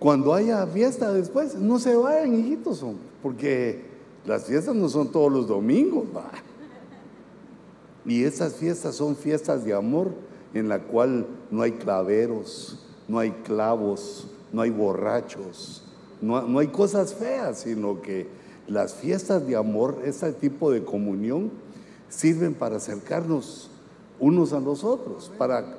[0.00, 2.82] Cuando haya fiesta después, no se vayan, hijitos,
[3.22, 3.82] porque
[4.24, 6.30] las fiestas no son todos los domingos, va.
[8.06, 10.12] Y esas fiestas son fiestas de amor
[10.54, 15.84] en la cual no hay claveros, no hay clavos, no hay borrachos,
[16.22, 18.26] no, no hay cosas feas, sino que
[18.66, 21.50] las fiestas de amor, ese tipo de comunión,
[22.08, 23.70] sirven para acercarnos
[24.18, 25.76] unos a los otros, para,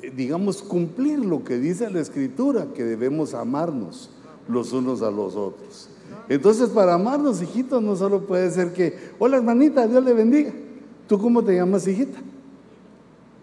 [0.00, 4.10] digamos, cumplir lo que dice la Escritura, que debemos amarnos
[4.48, 5.88] los unos a los otros.
[6.28, 10.52] Entonces, para amarnos, hijitos, no solo puede ser que, hola hermanita, Dios le bendiga.
[11.06, 12.18] ¿Tú cómo te llamas, hijita?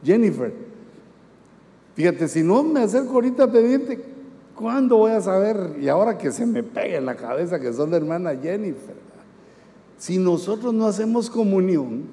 [0.03, 0.53] Jennifer.
[1.95, 4.03] Fíjate, si no me acerco ahorita a pedirte,
[4.53, 5.77] ¿cuándo voy a saber?
[5.81, 8.95] Y ahora que se me pegue en la cabeza que son la hermana Jennifer.
[9.97, 12.03] Si nosotros no hacemos comunión,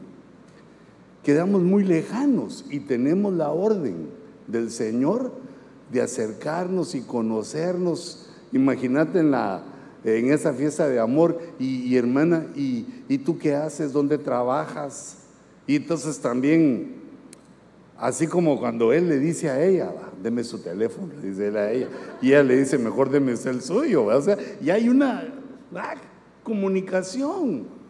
[1.23, 5.33] quedamos muy lejanos y tenemos la orden del Señor
[5.91, 8.31] de acercarnos y conocernos.
[8.53, 9.63] Imagínate en, la,
[10.05, 13.93] en esa fiesta de amor y, hermana, y, y, tú qué haces?
[13.93, 15.19] ¿Dónde trabajas?
[15.67, 16.95] Y entonces también,
[17.99, 21.71] así como cuando él le dice a ella, deme su teléfono, le dice él a
[21.71, 21.89] ella,
[22.21, 25.35] y ella le dice, mejor deme el suyo, o sea, y hay una
[26.43, 27.83] comunicación.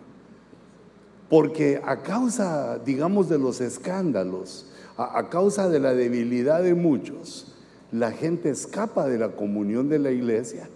[1.28, 4.66] Porque a causa, digamos, de los escándalos,
[4.96, 7.52] a, causa de la debilidad de muchos,
[7.90, 10.68] la gente escapa de la comunión de la iglesia.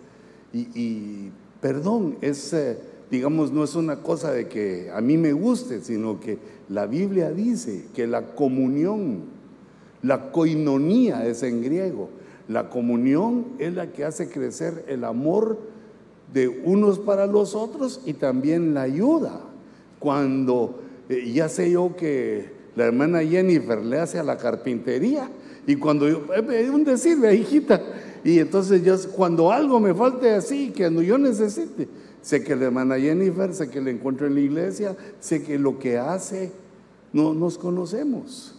[0.52, 2.78] Y, perdón, es, eh,
[3.10, 7.30] digamos, no es una cosa de que a mí me guste, sino que la Biblia
[7.30, 9.24] dice que la comunión,
[10.02, 12.08] la coinonía es en griego,
[12.48, 15.58] la comunión es la que hace crecer el amor
[16.32, 19.40] de unos para los otros y también la ayuda.
[19.98, 25.28] Cuando eh, ya sé yo que la hermana Jennifer le hace a la carpintería
[25.66, 27.82] y cuando yo, eh, un decir, hijita,
[28.22, 31.88] y entonces yo, cuando algo me falte así, que yo necesite,
[32.22, 35.78] sé que la hermana Jennifer, sé que la encuentro en la iglesia, sé que lo
[35.78, 36.52] que hace,
[37.12, 38.54] no nos conocemos.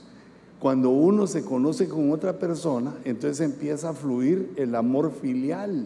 [0.60, 5.86] Cuando uno se conoce con otra persona, entonces empieza a fluir el amor filial.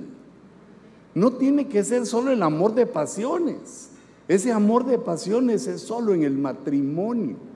[1.14, 3.90] No tiene que ser solo el amor de pasiones.
[4.28, 7.51] Ese amor de pasiones es solo en el matrimonio.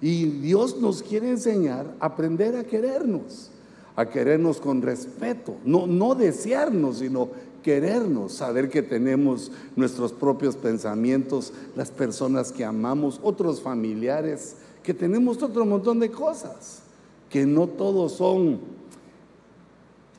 [0.00, 3.50] Y Dios nos quiere enseñar a aprender a querernos,
[3.94, 7.30] a querernos con respeto, no, no desearnos, sino
[7.62, 15.42] querernos, saber que tenemos nuestros propios pensamientos, las personas que amamos, otros familiares, que tenemos
[15.42, 16.82] otro montón de cosas,
[17.28, 18.60] que no todos son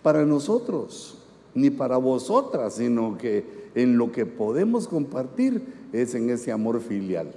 [0.02, 1.18] para nosotros
[1.54, 5.62] ni para vosotras, sino que en lo que podemos compartir
[5.94, 7.32] es en ese amor filial.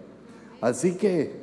[0.60, 1.39] Así que,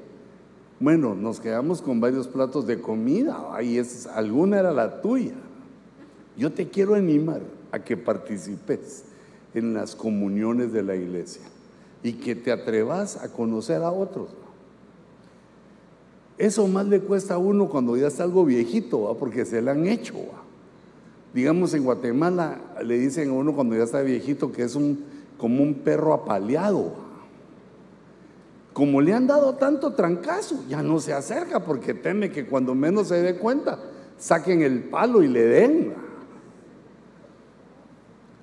[0.79, 5.33] bueno, nos quedamos con varios platos de comida, ahí es, alguna era la tuya.
[6.37, 9.05] Yo te quiero animar a que participes
[9.53, 11.41] en las comuniones de la iglesia
[12.03, 14.29] y que te atrevas a conocer a otros.
[16.37, 19.87] Eso más le cuesta a uno cuando ya está algo viejito, porque se le han
[19.87, 20.13] hecho.
[21.33, 25.03] Digamos, en Guatemala le dicen a uno cuando ya está viejito que es un,
[25.39, 27.06] como un perro apaleado.
[28.77, 33.07] Como le han dado tanto trancazo, ya no se acerca porque teme que cuando menos
[33.07, 33.79] se dé cuenta,
[34.19, 35.95] saquen el palo y le den.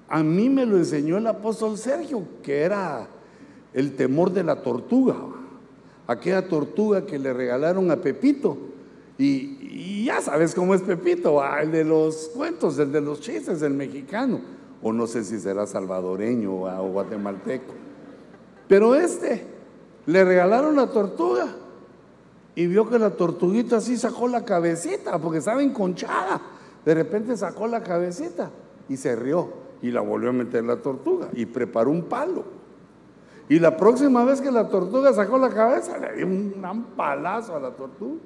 [0.09, 3.07] A mí me lo enseñó el apóstol Sergio, que era
[3.73, 5.15] el temor de la tortuga.
[6.09, 8.59] Aquella tortuga que le regalaron a Pepito
[9.17, 13.75] y, ya sabes cómo es Pepito, el de los cuentos, el de los chistes, el
[13.75, 14.41] mexicano.
[14.83, 17.73] O no sé si será salvadoreño o guatemalteco.
[18.67, 19.54] Pero este,
[20.07, 21.47] le regalaron la tortuga
[22.55, 26.41] y vio que la tortuguita así sacó la cabecita, porque estaba enconchada.
[26.85, 28.51] De repente sacó la cabecita
[28.89, 29.49] y se rió
[29.83, 32.45] y la volvió a meter la tortuga y preparó un palo.
[33.49, 37.57] Y la próxima vez que la tortuga sacó la cabeza, le dio un gran palazo
[37.57, 38.21] a la tortuga.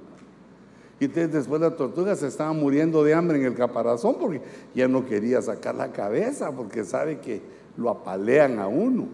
[1.00, 4.42] Y después la tortuga se estaba muriendo de hambre en el caparazón porque
[4.74, 7.40] ya no quería sacar la cabeza porque sabe que
[7.76, 9.06] lo apalean a uno.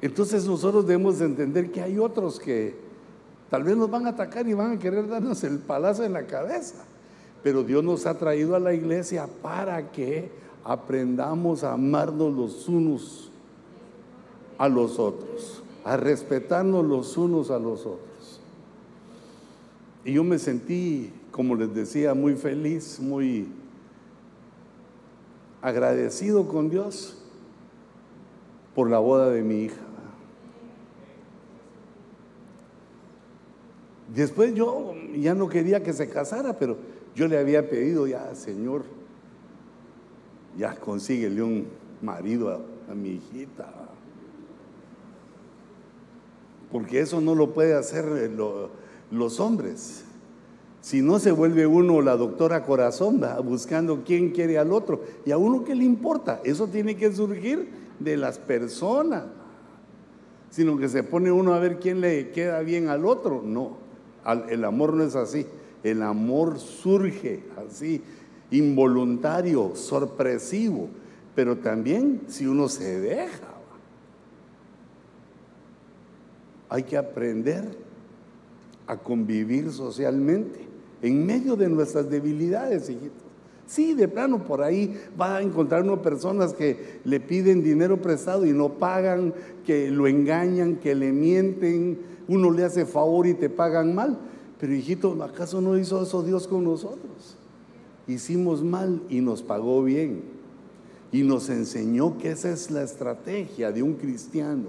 [0.00, 2.76] Entonces nosotros debemos entender que hay otros que
[3.50, 6.26] tal vez nos van a atacar y van a querer darnos el palazo en la
[6.26, 6.84] cabeza.
[7.42, 10.30] Pero Dios nos ha traído a la iglesia para que
[10.64, 13.30] aprendamos a amarnos los unos
[14.58, 18.40] a los otros, a respetarnos los unos a los otros.
[20.04, 23.48] Y yo me sentí, como les decía, muy feliz, muy
[25.62, 27.16] agradecido con Dios
[28.74, 29.87] por la boda de mi hija.
[34.14, 36.76] Después yo ya no quería que se casara, pero
[37.14, 38.84] yo le había pedido ya, Señor,
[40.56, 41.66] ya consíguele un
[42.00, 43.70] marido a, mi hijita.
[46.72, 48.30] Porque eso no lo puede hacer eh,
[49.10, 50.04] los hombres.
[50.80, 55.02] Si no se vuelve uno la doctora corazón, buscando quién quiere al otro.
[55.26, 56.40] Y a uno qué le importa.
[56.44, 57.68] Eso tiene que surgir
[57.98, 59.24] de las personas.
[60.50, 63.42] Sino que se pone uno a ver quién le queda bien al otro.
[63.44, 63.87] No,
[64.32, 65.46] el amor no es así.
[65.82, 68.02] El amor surge así,
[68.50, 70.88] involuntario, sorpresivo.
[71.34, 73.54] Pero también si uno se deja.
[76.68, 77.64] Hay que aprender
[78.86, 80.60] a convivir socialmente
[81.02, 83.28] en medio de nuestras debilidades, hijitos.
[83.66, 88.46] Sí, de plano por ahí va a encontrar uno personas que le piden dinero prestado
[88.46, 89.34] y no pagan,
[89.66, 91.98] que lo engañan, que le mienten,
[92.28, 94.18] uno le hace favor y te pagan mal.
[94.60, 97.36] Pero hijito, ¿acaso no hizo eso Dios con nosotros?
[98.06, 100.22] Hicimos mal y nos pagó bien.
[101.10, 104.66] Y nos enseñó que esa es la estrategia de un cristiano,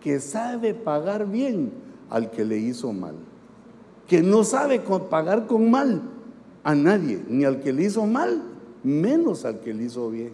[0.00, 1.70] que sabe pagar bien
[2.10, 3.14] al que le hizo mal
[4.08, 4.80] que no sabe
[5.10, 6.00] pagar con mal
[6.64, 8.42] a nadie, ni al que le hizo mal,
[8.82, 10.32] menos al que le hizo bien.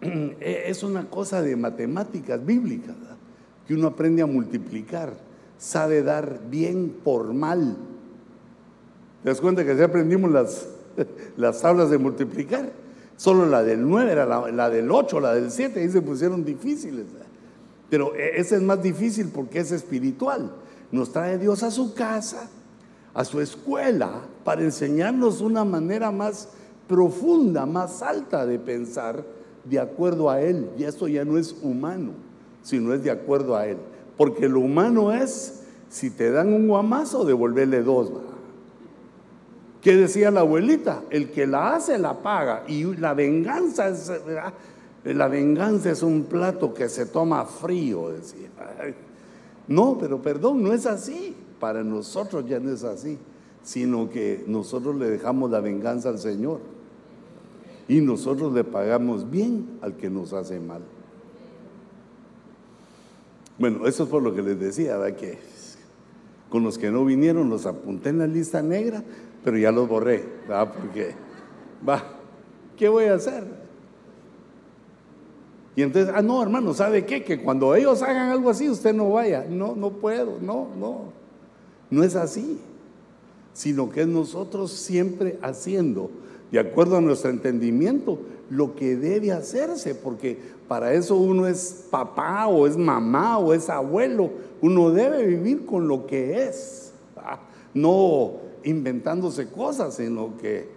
[0.40, 2.96] E, es una cosa de matemáticas bíblicas,
[3.70, 5.12] que uno aprende a multiplicar,
[5.56, 7.76] sabe dar bien por mal.
[9.22, 10.66] ¿Te das cuenta que ya aprendimos las,
[11.36, 12.72] las tablas de multiplicar?
[13.16, 16.44] Solo la del 9 era la, la del 8, la del 7, ahí se pusieron
[16.44, 17.06] difíciles.
[17.88, 20.50] Pero e, esa es más difícil porque es espiritual.
[20.90, 22.50] Nos trae Dios a su casa,
[23.14, 26.48] a su escuela, para enseñarnos una manera más
[26.88, 29.24] profunda, más alta de pensar
[29.64, 30.70] de acuerdo a Él.
[30.76, 32.29] Y esto ya no es humano,
[32.62, 33.78] sino es de acuerdo a Él.
[34.16, 38.10] Porque lo humano es, si te dan un guamazo, devolverle dos.
[39.80, 41.02] ¿Qué decía la abuelita?
[41.10, 42.64] El que la hace la paga.
[42.68, 44.12] Y la venganza es,
[45.04, 48.48] la venganza es un plato que se toma frío, decía.
[49.68, 51.34] No, pero perdón, no es así.
[51.58, 53.18] Para nosotros ya no es así,
[53.62, 56.60] sino que nosotros le dejamos la venganza al Señor.
[57.88, 60.82] Y nosotros le pagamos bien al que nos hace mal.
[63.60, 65.18] Bueno, eso es por lo que les decía, ¿verdad?
[65.18, 65.38] que
[66.48, 69.04] con los que no vinieron los apunté en la lista negra,
[69.44, 70.72] pero ya los borré, ¿verdad?
[70.72, 71.14] porque,
[71.86, 72.02] va,
[72.78, 73.44] ¿qué voy a hacer?
[75.76, 77.22] Y entonces, ah, no, hermano, ¿sabe qué?
[77.22, 79.46] Que cuando ellos hagan algo así, usted no vaya.
[79.48, 81.12] No, no puedo, no, no.
[81.90, 82.58] No es así.
[83.52, 86.10] Sino que es nosotros siempre haciendo,
[86.50, 88.18] de acuerdo a nuestro entendimiento,
[88.48, 90.38] lo que debe hacerse, porque
[90.70, 94.30] para eso uno es papá o es mamá o es abuelo.
[94.60, 96.92] Uno debe vivir con lo que es,
[97.74, 100.68] no inventándose cosas, sino que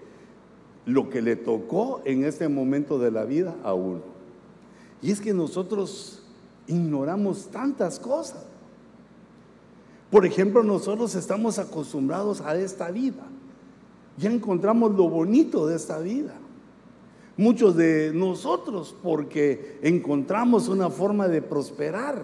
[0.88, 4.02] lo que le tocó en este momento de la vida a uno.
[5.00, 6.24] Y es que nosotros
[6.66, 8.42] ignoramos tantas cosas.
[10.10, 13.22] Por ejemplo, nosotros estamos acostumbrados a esta vida.
[14.18, 16.34] Ya encontramos lo bonito de esta vida.
[17.36, 22.24] Muchos de nosotros porque encontramos una forma de prosperar.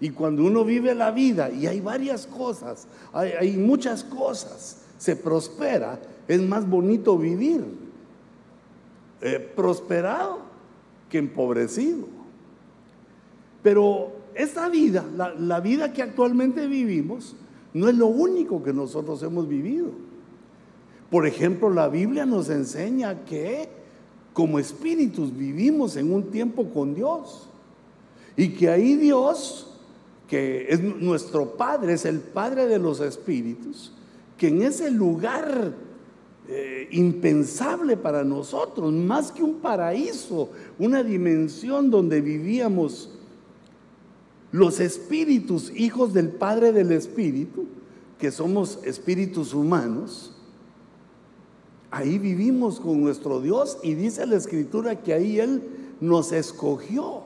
[0.00, 5.98] Y cuando uno vive la vida y hay varias cosas, hay, muchas cosas, se prospera,
[6.28, 7.64] es más bonito vivir
[9.20, 10.38] eh, prosperado
[11.10, 12.06] que empobrecido.
[13.62, 17.34] Pero esta vida, la, vida que actualmente vivimos,
[17.74, 19.90] no es lo único que nosotros hemos vivido.
[21.10, 23.68] Por ejemplo, la Biblia nos enseña que
[24.32, 27.48] como espíritus vivimos en un tiempo con Dios.
[28.36, 29.74] Y que ahí Dios,
[30.28, 33.92] que es nuestro Padre, es el Padre de los espíritus,
[34.36, 35.74] que en ese lugar
[36.48, 43.10] eh, impensable para nosotros, más que un paraíso, una dimensión donde vivíamos
[44.50, 47.66] los espíritus, hijos del Padre del Espíritu,
[48.18, 50.37] que somos espíritus humanos,
[51.90, 55.62] ahí vivimos con nuestro Dios y dice la Escritura que ahí Él
[56.00, 57.22] nos escogió.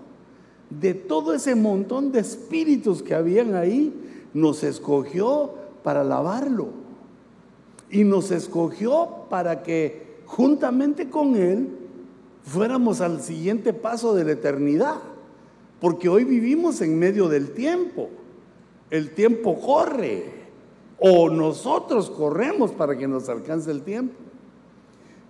[0.70, 3.92] De todo ese montón de espíritus que habían ahí,
[4.32, 5.50] nos escogió
[5.82, 6.68] para alabarlo
[7.90, 11.68] y nos escogió para que juntamente con Él
[12.42, 14.96] fuéramos al siguiente paso de la eternidad.
[15.78, 18.08] Porque hoy vivimos en medio del tiempo.
[18.90, 20.42] El tiempo corre.
[20.98, 24.14] O nosotros corremos para que nos alcance el tiempo.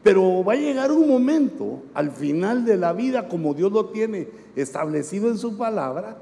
[0.02, 4.28] Pero va a llegar un momento al final de la vida, como Dios lo tiene
[4.56, 6.16] establecido en su palabra,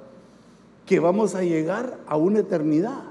[0.84, 3.04] que vamos a llegar a una eternidad.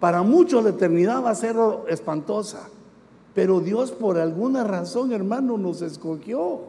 [0.00, 1.56] Para muchos la eternidad va a ser
[1.88, 2.68] espantosa.
[3.34, 6.60] Pero Dios por alguna razón, hermano, nos escogió.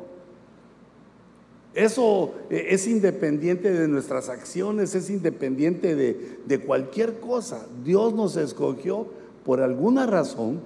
[1.73, 7.65] Eso eh, es independiente de nuestras acciones, es independiente de, de, cualquier cosa.
[7.85, 9.07] Dios nos escogió
[9.45, 10.59] por alguna razón.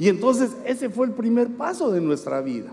[0.00, 2.70] Y entonces ese fue el primer paso de nuestra vida.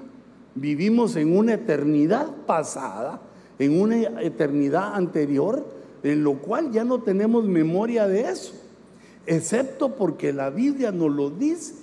[0.56, 3.20] Vivimos en una eternidad pasada,
[3.60, 5.66] en una eternidad anterior,
[6.04, 8.54] en lo cual ya no tenemos memoria de eso,
[9.26, 11.76] excepto porque la Biblia nos lo dice.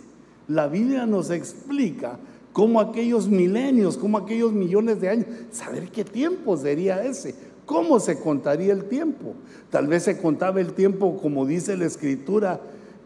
[0.49, 2.19] La Biblia nos explica
[2.55, 7.35] cómo aquellos milenios, cómo aquellos millones de años, saber qué tiempo sería ese,
[7.67, 9.35] cómo se contaría el tiempo.
[9.69, 12.63] Tal vez se contaba el tiempo como dice la escritura,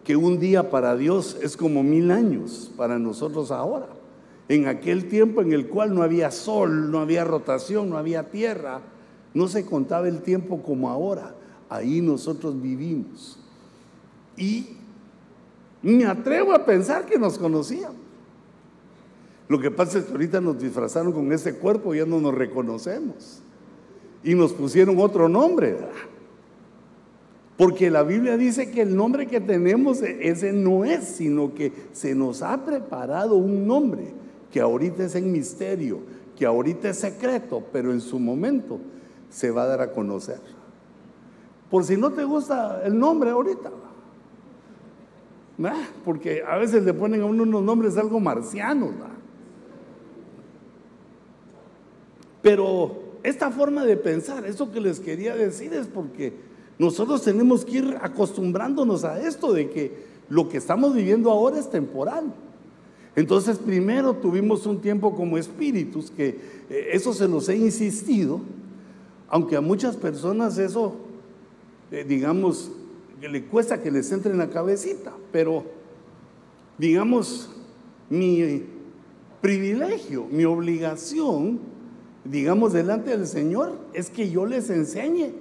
[0.09, 3.89] que un día para Dios es como mil años para nosotros ahora.
[4.49, 8.81] En aquel tiempo en el cual no había sol, no había rotación, no había tierra,
[9.35, 11.35] no se contaba el tiempo como ahora.
[11.69, 13.39] Ahí nosotros vivimos.
[14.35, 14.79] Y
[15.83, 18.01] me atrevo a pensar que nos conocíamos.
[19.47, 22.35] Lo que pasa es que ahorita nos disfrazaron con ese cuerpo y ya no nos
[22.35, 23.43] reconocemos.
[24.25, 25.77] Y nos pusieron otro nombre.
[27.59, 32.15] Porque la Biblia dice que el nombre que tenemos, ese no es, sino que se
[32.15, 34.15] nos ha preparado un nombre
[34.53, 35.99] que ahorita es en misterio,
[36.37, 38.79] que ahorita es secreto, pero en su momento
[39.29, 40.41] se va a dar a conocer.
[41.69, 43.73] Por si no te gusta el nombre ahorita,
[46.05, 48.93] porque a veces le ponen a uno unos nombres algo marcianos.
[52.41, 56.48] Pero esta forma de pensar, eso que les quería decir es porque
[56.79, 61.71] nosotros tenemos que ir acostumbrándonos a esto de que lo que estamos viviendo ahora es
[61.71, 62.33] temporal.
[63.17, 66.39] Entonces primero tuvimos un tiempo como espíritus, que
[66.71, 68.41] eh, eso se los he insistido,
[69.29, 70.95] aunque a muchas personas eso,
[71.91, 72.71] eh, digamos,
[73.21, 75.65] le cuesta que les entre en la cabecita, pero
[76.79, 77.51] digamos,
[78.09, 78.63] mi
[79.41, 81.59] privilegio, mi obligación,
[82.25, 85.33] digamos, delante del Señor, es que yo les enseñe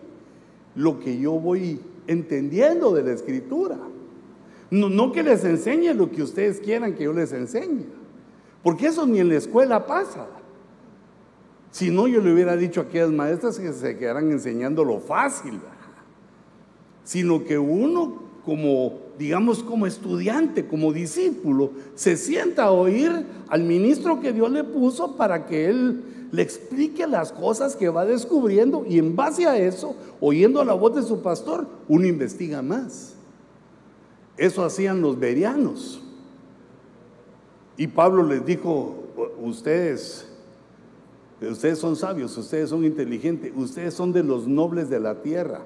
[0.77, 3.77] lo que yo voy entendiendo de la escritura.
[4.71, 7.85] No, que les enseñe lo que ustedes quieran que yo les enseñe,
[8.63, 10.27] porque eso ni en la escuela pasa.
[11.71, 15.59] Si no, yo le hubiera dicho a aquellas maestras que se quedaran enseñando lo fácil
[17.07, 24.19] sino que uno como, digamos, como estudiante, como discípulo, se sienta a oír al ministro
[24.19, 28.99] que Dios le puso para que él le explique las cosas que va descubriendo y
[28.99, 33.15] en base a eso, oyendo la voz de su pastor, uno investiga más.
[34.37, 36.01] Eso hacían los berianos.
[37.77, 38.95] Y Pablo les dijo,
[39.41, 40.27] ustedes,
[41.41, 45.61] ustedes son sabios, ustedes son inteligentes, ustedes son de los nobles de la tierra.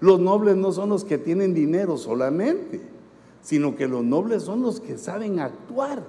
[0.00, 2.80] Los nobles no son los que tienen dinero solamente,
[3.40, 6.02] sino que los nobles son los que saben actuar,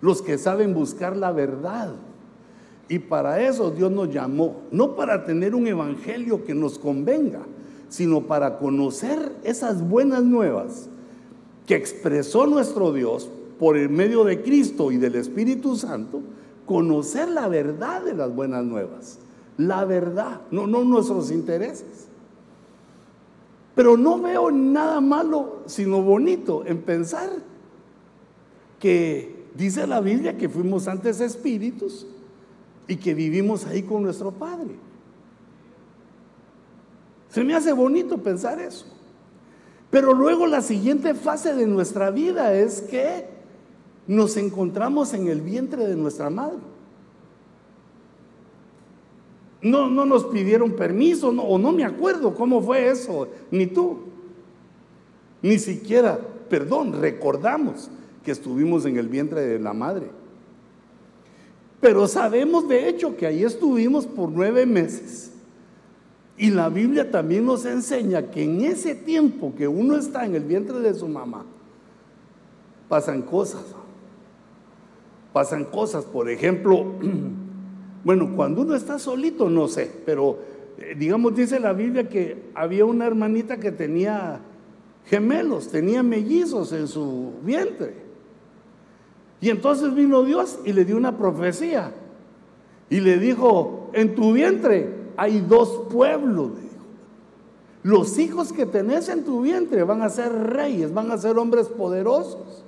[0.00, 1.94] los que saben buscar la verdad.
[2.90, 7.42] Y para eso Dios nos llamó, no para tener un evangelio que nos convenga,
[7.88, 10.88] sino para conocer esas buenas nuevas
[11.68, 13.30] que expresó nuestro Dios
[13.60, 16.20] por el medio de Cristo y del Espíritu Santo,
[16.66, 19.20] conocer la verdad de las buenas nuevas,
[19.56, 22.08] la verdad, no, no nuestros intereses.
[23.76, 27.30] Pero no veo nada malo, sino bonito en pensar
[28.80, 32.04] que dice la Biblia que fuimos antes espíritus
[32.90, 34.74] y que vivimos ahí con nuestro Padre.
[37.28, 38.84] Se me hace bonito pensar eso.
[39.90, 43.28] Pero luego la siguiente fase de nuestra vida es que
[44.08, 46.58] nos encontramos en el vientre de nuestra madre.
[49.62, 54.00] No, no nos pidieron permiso, o no me acuerdo cómo fue eso, ni tú.
[55.42, 56.18] Ni siquiera,
[56.48, 57.88] perdón, recordamos
[58.24, 60.19] que estuvimos en el vientre de la madre.
[61.80, 65.32] Pero sabemos de hecho que ahí estuvimos por nueve meses.
[66.36, 70.44] Y la Biblia también nos enseña que en ese tiempo que uno está en el
[70.44, 71.44] vientre de su mamá,
[72.88, 73.62] pasan cosas.
[75.32, 76.94] Pasan cosas, por ejemplo,
[78.02, 80.38] Bueno, cuando uno está solito, no sé, pero
[80.78, 84.40] eh, digamos, dice la Biblia que había una hermanita que tenía
[85.06, 88.09] gemelos, tenía mellizos en su vientre.
[89.40, 91.92] Y entonces vino Dios y le dio una profecía.
[92.90, 96.50] Y le dijo, en tu vientre hay dos pueblos.
[97.82, 101.68] Los hijos que tenés en tu vientre van a ser reyes, van a ser hombres
[101.68, 102.64] poderosos.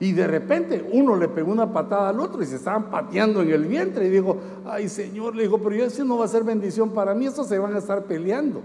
[0.00, 3.50] Y de repente uno le pegó una patada al otro y se estaban pateando en
[3.50, 4.06] el vientre.
[4.06, 7.14] Y dijo, ay Señor, le dijo, pero yo eso no va a ser bendición para
[7.14, 8.60] mí, estos se van a estar peleando.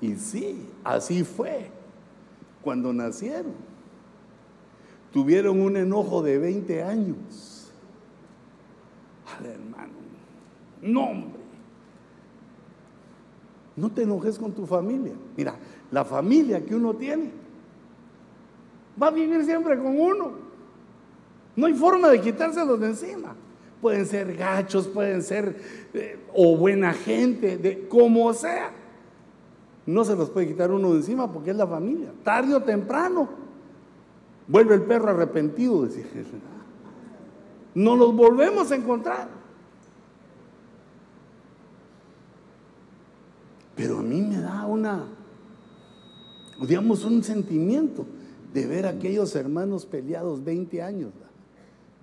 [0.00, 1.70] Y sí, así fue
[2.62, 3.67] cuando nacieron.
[5.12, 7.72] Tuvieron un enojo de 20 años.
[9.38, 9.92] Al hermano,
[10.82, 11.40] no hombre,
[13.76, 15.12] no te enojes con tu familia.
[15.36, 15.54] Mira,
[15.90, 17.30] la familia que uno tiene
[19.00, 20.32] va a vivir siempre con uno.
[21.54, 23.34] No hay forma de quitárselos de encima.
[23.80, 25.56] Pueden ser gachos, pueden ser
[25.94, 28.72] eh, o buena gente, de como sea.
[29.86, 32.12] No se los puede quitar uno de encima porque es la familia.
[32.24, 33.47] Tarde o temprano
[34.48, 35.84] vuelve el perro arrepentido.
[35.84, 36.06] Decir,
[37.74, 39.28] no los volvemos a encontrar.
[43.76, 45.04] Pero a mí me da una,
[46.66, 48.04] digamos, un sentimiento
[48.52, 51.12] de ver a aquellos hermanos peleados 20 años.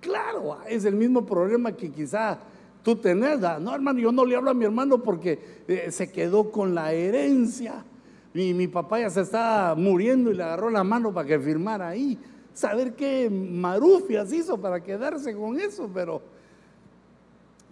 [0.00, 2.38] Claro, es el mismo problema que quizá
[2.82, 3.40] tú tenés.
[3.60, 5.38] No, hermano, yo no le hablo a mi hermano porque
[5.68, 7.84] eh, se quedó con la herencia.
[8.32, 11.88] Y mi papá ya se está muriendo y le agarró la mano para que firmara
[11.88, 12.18] ahí.
[12.56, 16.22] Saber qué marufias hizo para quedarse con eso, pero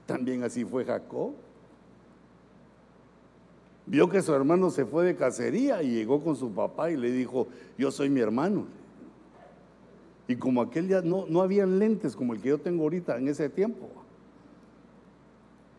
[0.05, 1.33] también así fue Jacob.
[3.87, 7.11] Vio que su hermano se fue de cacería y llegó con su papá y le
[7.11, 7.49] dijo,
[7.79, 8.67] yo soy mi hermano.
[10.29, 13.29] Y como aquel día no, no habían lentes como el que yo tengo ahorita en
[13.29, 13.89] ese tiempo,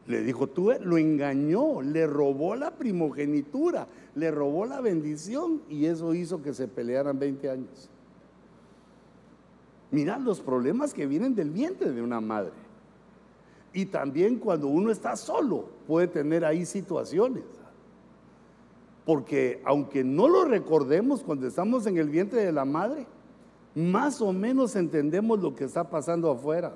[0.08, 6.16] le dijo, tú lo engañó, le robó la primogenitura, le robó la bendición y eso
[6.16, 7.92] hizo que se pelearan 20 años.
[9.92, 12.54] Mira los problemas que vienen del vientre de una madre.
[13.74, 17.44] Y también cuando uno está solo puede tener ahí situaciones.
[19.06, 23.06] Porque aunque no lo recordemos cuando estamos en el vientre de la madre,
[23.76, 26.74] más o menos entendemos lo que está pasando afuera.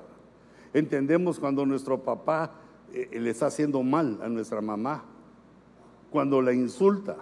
[0.74, 2.51] Entendemos cuando nuestro papá
[2.94, 5.04] eh, le está haciendo mal a nuestra mamá,
[6.12, 7.16] cuando la insulta.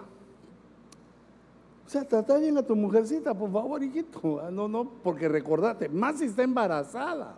[1.88, 4.42] O sea, trata bien a tu mujercita, por favor, hijito.
[4.42, 7.34] Ah, no, no, porque recordate, más si está embarazada.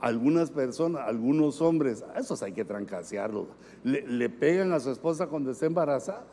[0.00, 3.48] Algunas personas, algunos hombres, a esos hay que trancasearlos,
[3.84, 6.24] le, le pegan a su esposa cuando está embarazada.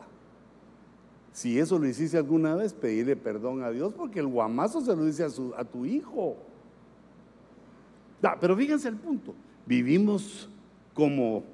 [1.32, 5.04] Si eso lo hiciste alguna vez, pedirle perdón a Dios, porque el guamazo se lo
[5.04, 6.38] dice a, tu hijo.
[8.40, 9.34] pero fíjense el punto.
[9.66, 10.48] Vivimos
[10.94, 11.44] como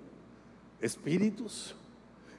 [0.81, 1.75] espíritus.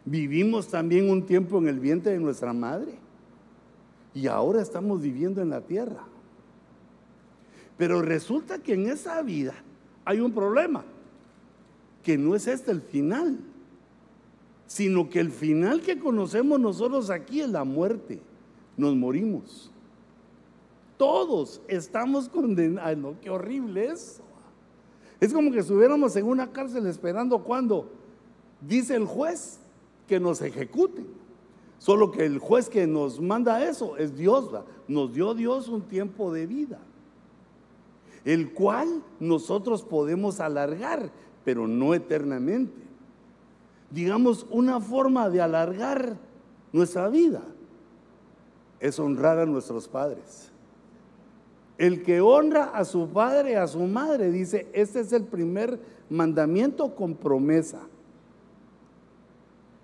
[0.06, 2.94] Vivimos también un tiempo en el vientre de nuestra madre.
[4.13, 6.04] Y ahora estamos viviendo en la tierra.
[7.78, 9.54] Pero resulta que en esa vida
[10.06, 10.84] hay un problema,
[12.04, 13.39] que no es este el final
[14.74, 18.20] sino que el final que conocemos nosotros aquí es la muerte.
[18.76, 19.70] Nos morimos.
[20.98, 23.16] Todos estamos condenados.
[23.22, 24.24] Qué horrible eso.
[25.20, 27.88] Es como que estuviéramos en una cárcel esperando cuando
[28.62, 29.60] dice el juez
[30.08, 31.08] que nos ejecuten.
[31.80, 34.50] Solo que el juez que nos manda eso es Dios.
[34.88, 36.80] Nos dio Dios un tiempo de vida,
[38.24, 41.12] el cual nosotros podemos alargar,
[41.44, 42.84] pero no eternamente
[43.94, 46.18] digamos, una forma de alargar
[46.72, 47.44] nuestra vida
[48.80, 50.52] es honrar a nuestros padres.
[51.78, 56.96] El que honra a su padre, a su madre, dice, este es el primer mandamiento
[56.96, 57.82] con promesa.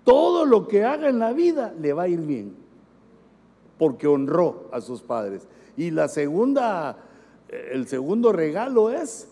[0.04, 2.54] Todo lo que haga en la vida le va a ir bien,
[3.78, 5.46] porque honró a sus padres.
[5.76, 6.96] Y la segunda,
[7.48, 9.28] el segundo regalo es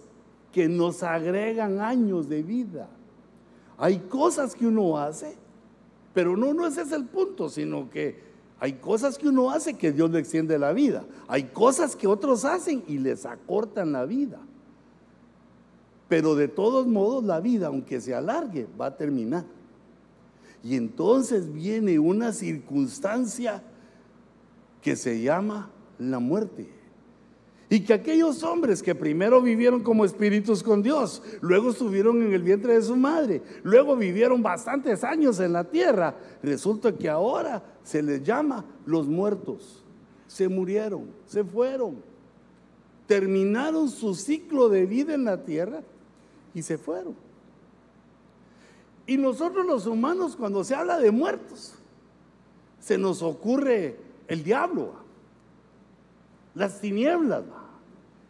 [0.52, 2.88] que nos agregan años de vida.
[3.76, 5.36] Hay cosas que uno hace,
[6.12, 8.28] pero no, no ese es el punto, sino que
[8.60, 11.04] hay cosas que uno hace que Dios le extiende la vida.
[11.28, 14.40] Hay cosas que otros hacen y les acortan la vida.
[16.08, 19.44] Pero de todos modos la vida, aunque se alargue, va a terminar.
[20.62, 23.62] Y entonces viene una circunstancia
[24.82, 26.68] que se llama la muerte.
[27.70, 32.42] Y que aquellos hombres que primero vivieron como espíritus con Dios, luego estuvieron en el
[32.42, 38.02] vientre de su madre, luego vivieron bastantes años en la tierra, resulta que ahora se
[38.02, 39.84] les llama los muertos.
[40.26, 42.02] Se murieron, se fueron,
[43.06, 45.82] terminaron su ciclo de vida en la tierra
[46.54, 47.27] y se fueron.
[49.08, 51.74] Y nosotros los humanos cuando se habla de muertos,
[52.78, 54.92] se nos ocurre el diablo,
[56.54, 57.42] las tinieblas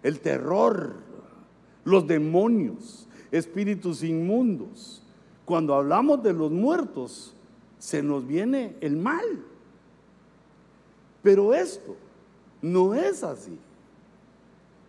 [0.03, 0.95] el terror,
[1.85, 5.03] los demonios, espíritus inmundos.
[5.45, 7.35] Cuando hablamos de los muertos,
[7.79, 9.45] se nos viene el mal.
[11.23, 11.97] Pero esto
[12.62, 13.59] no es así,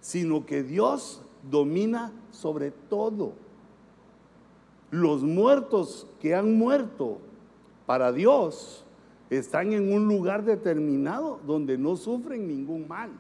[0.02, 3.34] sino que Dios domina sobre todo.
[4.92, 7.20] Los muertos que han muerto
[7.86, 8.84] para Dios
[9.30, 13.12] están en un lugar determinado donde no sufren ningún mal.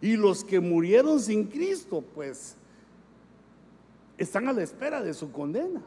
[0.00, 2.56] Y los que murieron sin Cristo, pues,
[4.18, 5.82] están a la espera de su condena.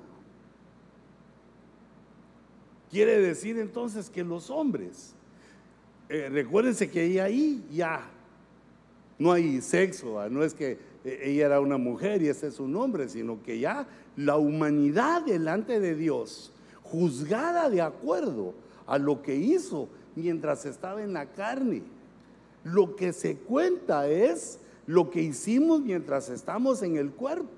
[2.89, 5.13] Quiere decir entonces que los hombres,
[6.09, 8.09] eh, recuérdense que ahí ya
[9.19, 13.07] no hay sexo, no es que ella era una mujer y ese es su nombre,
[13.09, 16.51] sino que ya la humanidad delante de Dios,
[16.83, 18.53] juzgada de acuerdo
[18.85, 21.83] a lo que hizo mientras estaba en la carne.
[22.63, 27.49] Lo que se cuenta es lo que hicimos mientras estamos en el cuerpo.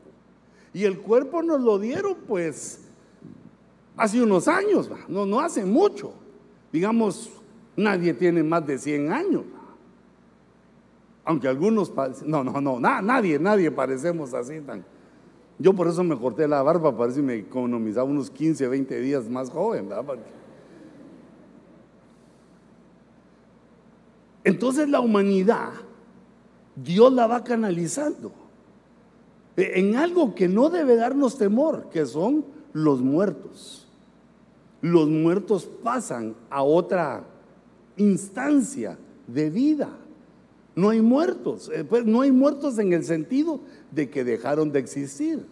[0.74, 2.82] Y el cuerpo nos lo dieron pues
[3.98, 6.14] hace unos años, no, no hace mucho.
[6.72, 7.30] Digamos,
[7.76, 9.44] nadie tiene más de 100 años.
[11.32, 11.94] Aunque algunos,
[12.26, 14.84] no, no, no, nadie, nadie parecemos así tan.
[15.58, 19.30] Yo por eso me corté la barba, para si me economizaba unos 15, 20 días
[19.30, 20.18] más joven, ¿verdad?
[24.44, 25.70] Entonces la humanidad,
[26.76, 28.34] Dios la va canalizando
[29.56, 33.88] e, en algo que no debe darnos temor, que son los muertos.
[34.82, 37.24] Los muertos pasan a otra
[37.96, 40.01] instancia de vida.
[40.82, 43.60] No hay muertos, eh, pues no hay muertos en el sentido
[43.92, 45.46] de que dejaron de existir.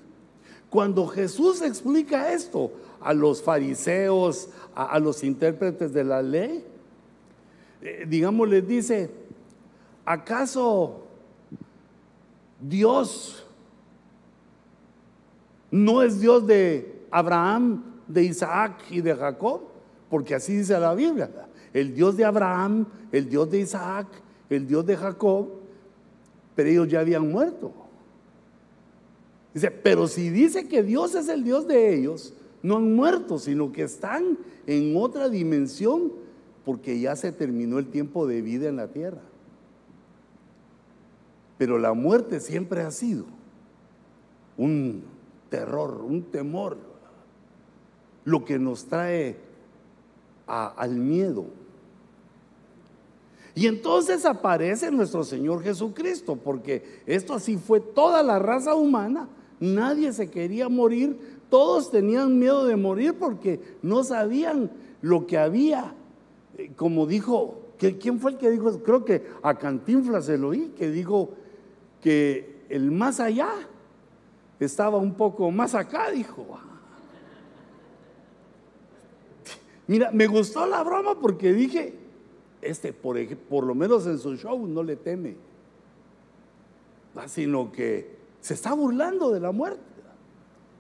[0.72, 6.66] Cuando Jesús explica esto a los fariseos, a los intérpretes de la ley,
[7.84, 9.12] eh, digamos, les dice,
[10.04, 11.04] ¿acaso
[12.60, 13.46] Dios
[15.70, 19.62] no es Dios de Abraham, de Isaac y de Jacob?
[20.10, 21.30] Porque así dice la Biblia.
[21.72, 24.08] El Dios de Abraham, el Dios de Isaac,
[24.50, 25.48] el Dios de Jacob,
[26.56, 27.72] pero ellos ya habían muerto.
[29.54, 33.72] Dice, pero si dice que Dios es el Dios de ellos, no han muerto, sino
[33.72, 36.12] que están en otra dimensión
[36.66, 39.22] porque ya se terminó el tiempo de vida en la tierra.
[41.58, 43.26] Pero la muerte siempre ha sido
[44.58, 45.04] un
[45.50, 46.78] terror, un temor,
[48.24, 49.38] lo que nos trae
[50.46, 51.46] al miedo.
[53.60, 59.28] Y entonces aparece nuestro Señor Jesucristo, porque esto así fue toda la raza humana,
[59.60, 65.94] nadie se quería morir, todos tenían miedo de morir porque no sabían lo que había
[66.78, 68.82] como dijo, ¿quién fue el que dijo?
[68.84, 71.32] Creo que a Cantinflas se lo oí, que dijo
[72.02, 73.50] que el más allá
[74.60, 76.46] estaba un poco más acá, dijo.
[79.88, 82.09] Mira, me gustó la broma porque dije,
[82.62, 85.36] este, por, por lo menos en su show, no le teme,
[87.28, 89.82] sino que se está burlando de la muerte,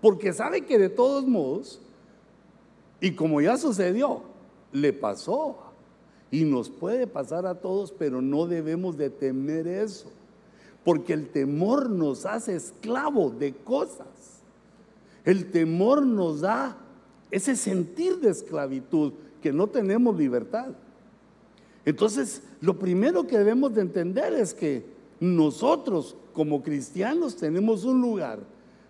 [0.01, 1.81] porque sabe que de todos modos,
[3.01, 4.23] y como ya sucedió,
[4.71, 5.57] le pasó
[6.31, 10.11] y nos puede pasar a todos, pero no debemos de temer eso.
[10.83, 14.07] Porque el temor nos hace esclavo de cosas.
[15.25, 16.77] El temor nos da
[17.31, 20.69] ese sentir de esclavitud, que no tenemos libertad.
[21.89, 24.85] Entonces, lo primero que debemos de entender es que
[25.19, 28.41] nosotros como cristianos tenemos un lugar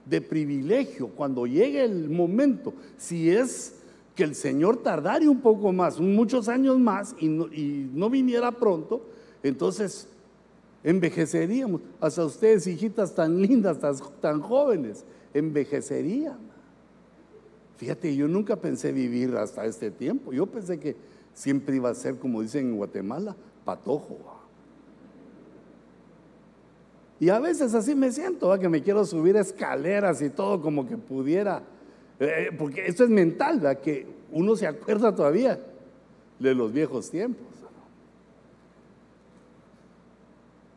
[0.06, 3.76] de privilegio cuando llegue el momento, si es
[4.16, 9.02] que el Señor tardara un poco más, muchos años más, y no, viniera pronto,
[9.44, 10.10] entonces
[10.84, 11.80] envejeceríamos.
[12.02, 16.38] Hasta ustedes, hijitas tan lindas, tan, tan jóvenes, envejecerían.
[17.78, 20.34] Fíjate, yo nunca pensé vivir hasta este tiempo.
[20.34, 20.98] Yo pensé que
[21.34, 24.18] siempre iba a ser, como dicen en Guatemala, patojo.
[27.20, 30.98] Y a veces así me siento, que me quiero subir escaleras y todo como que
[30.98, 31.64] pudiera
[32.20, 33.80] eh, porque esto es mental, ¿verdad?
[33.80, 35.60] que uno se acuerda todavía
[36.38, 37.48] de los viejos tiempos.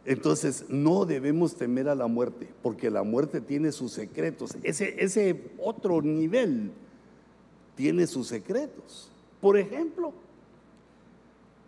[0.05, 4.57] Entonces no debemos temer a la muerte, porque la muerte tiene sus secretos.
[4.63, 6.73] Ese, ese otro nivel
[7.77, 9.11] tiene sus secretos.
[9.41, 10.13] Por ejemplo,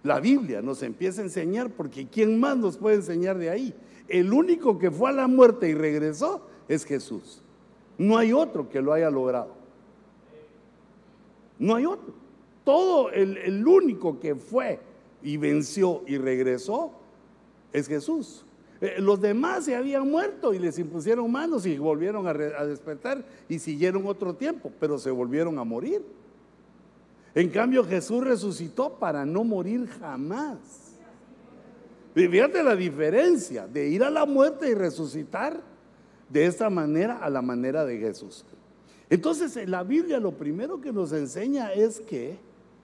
[0.05, 3.75] la Biblia nos empieza a enseñar, porque ¿quién más nos puede enseñar de ahí?
[4.07, 7.43] El único que fue a la muerte y regresó es Jesús.
[7.97, 9.55] No hay otro que lo haya logrado.
[11.59, 12.13] No hay otro.
[12.65, 14.79] Todo el, único que fue
[15.23, 16.93] y venció y regresó
[17.73, 18.45] es Jesús.
[18.83, 23.25] Eh, los demás se habían muerto y les impusieron manos y volvieron a, a, despertar
[23.49, 26.03] y siguieron otro tiempo, pero se volvieron a morir.
[27.35, 30.59] En cambio Jesús resucitó para no morir jamás.
[32.15, 35.61] Y fíjate la diferencia de ir a la muerte y resucitar
[36.29, 38.45] de esta manera a la manera de Jesús.
[39.11, 42.39] Entonces, la Biblia lo primero que nos enseña es que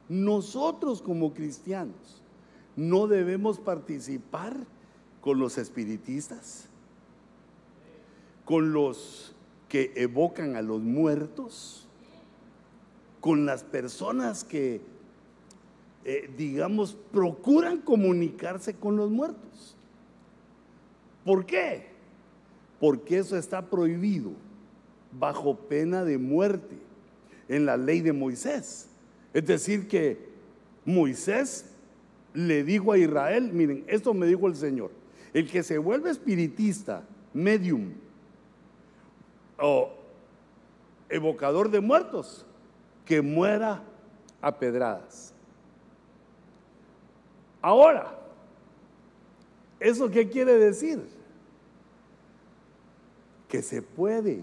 [0.09, 2.23] nosotros como cristianos
[2.77, 4.57] no debemos participar
[5.21, 6.67] con los espiritistas,
[8.45, 9.35] con los
[9.69, 11.89] que evocan a los muertos,
[13.21, 14.81] con las personas que,
[16.05, 19.77] eh, digamos, procuran comunicarse con los muertos.
[21.25, 21.87] ¿Por qué?
[22.79, 24.33] Porque eso está prohibido
[25.13, 26.79] bajo pena de muerte
[27.49, 28.89] en la ley de Moisés.
[29.35, 30.31] Es decir, que
[30.85, 31.67] Moisés
[32.33, 34.91] le dijo a Israel, miren, esto me dijo el Señor,
[35.35, 37.05] el que se vuelve espiritista,
[37.35, 37.93] medium
[39.59, 39.91] o
[41.09, 42.47] evocador de muertos,
[43.11, 43.83] que muera
[44.41, 45.35] a pedradas.
[47.61, 48.17] Ahora,
[49.81, 51.03] ¿eso qué quiere decir?
[53.49, 54.41] Que se puede.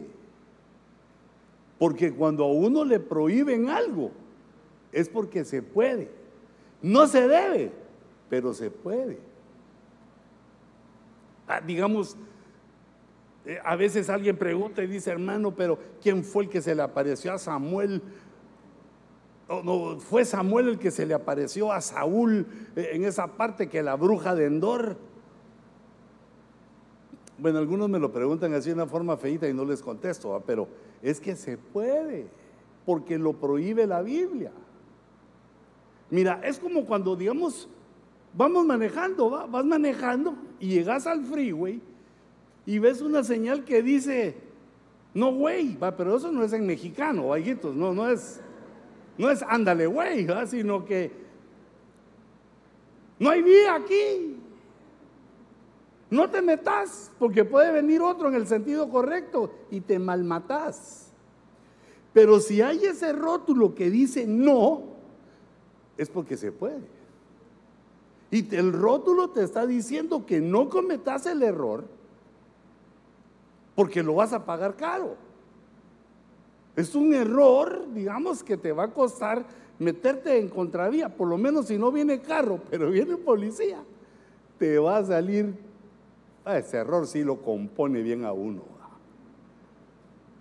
[1.80, 4.12] Porque cuando a uno le prohíben algo,
[4.92, 6.12] es porque se puede.
[6.82, 7.72] No se debe,
[8.30, 9.18] pero se puede.
[11.48, 12.18] Ah, digamos,
[13.46, 16.82] eh, a veces alguien pregunta y dice, hermano, pero ¿quién fue el que se le
[16.82, 18.02] apareció a Samuel?
[19.50, 23.82] No, fue Samuel el que se le apareció a Saúl eh, en esa parte que
[23.82, 24.98] la bruja de Endor.
[27.38, 30.68] Bueno, algunos me lo preguntan así de una forma feita y no les contesto, pero
[31.02, 32.28] es que se puede,
[32.86, 34.52] porque lo prohíbe la Biblia.
[36.10, 37.70] Mira, es como cuando, digamos,
[38.34, 41.82] vamos manejando, vas manejando y llegas al freeway
[42.66, 44.36] y ves una señal que dice,
[45.14, 48.42] no güey, va, pero eso no es en mexicano, vaguitos, no, no es,
[49.18, 51.12] no es ándale güey, sino que
[53.20, 54.38] no hay vía aquí.
[56.10, 61.12] No te metas, porque puede venir otro en el sentido correcto y te malmatas.
[62.14, 64.84] Pero si hay ese rótulo que dice no,
[65.98, 66.98] es porque se puede.
[68.32, 71.86] Y el rótulo te está diciendo que no cometas el error
[73.76, 75.16] porque lo vas a pagar caro.
[76.78, 79.46] Es un error, digamos, que te va a costar
[79.80, 83.84] meterte en contravía, por lo menos si no viene carro, pero viene policía,
[84.58, 85.54] te va a salir,
[86.46, 88.62] ah, ese error sí lo compone bien a uno,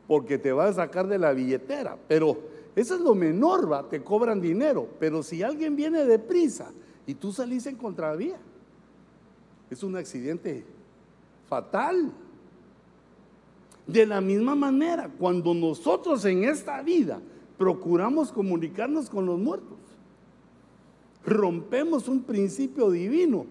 [0.06, 2.38] porque te va a sacar de la billetera, pero
[2.76, 4.86] eso es lo menor, va, te cobran dinero.
[5.00, 6.70] Pero si alguien viene deprisa
[7.06, 8.36] y tú salís en contravía,
[9.70, 10.62] es un accidente
[11.48, 12.12] fatal.
[13.86, 17.20] De la misma manera, cuando nosotros en esta vida
[17.56, 19.78] procuramos comunicarnos con los muertos,
[21.24, 23.46] rompemos un principio divino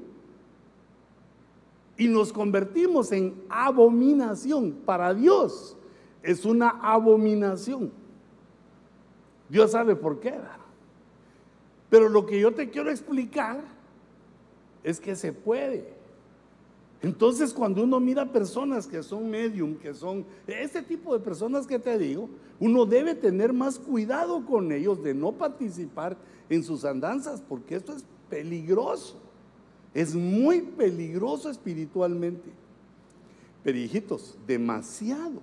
[1.98, 4.74] y nos convertimos en abominación.
[4.86, 5.78] Para Dios
[6.22, 7.92] es una abominación.
[9.50, 10.34] Dios sabe por qué.
[11.90, 13.64] Pero lo que yo te quiero explicar
[14.84, 15.94] es que se puede.
[17.02, 21.78] Entonces, cuando uno mira personas que son medium, que son este tipo de personas que
[21.78, 22.30] te digo,
[22.60, 26.18] uno debe tener más cuidado con ellos de no participar
[26.50, 29.18] en sus andanzas, porque esto es peligroso.
[29.94, 32.50] Es muy peligroso espiritualmente.
[33.64, 35.42] Pero hijitos, demasiado.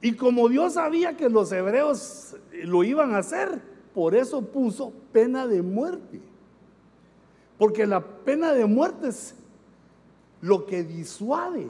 [0.00, 3.60] Y como Dios sabía que los hebreos lo iban a hacer,
[3.94, 6.20] por eso puso pena de muerte.
[7.56, 9.34] Porque la pena de muerte es
[10.40, 11.68] lo que disuade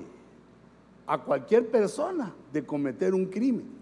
[1.07, 3.79] a cualquier persona de cometer un crimen.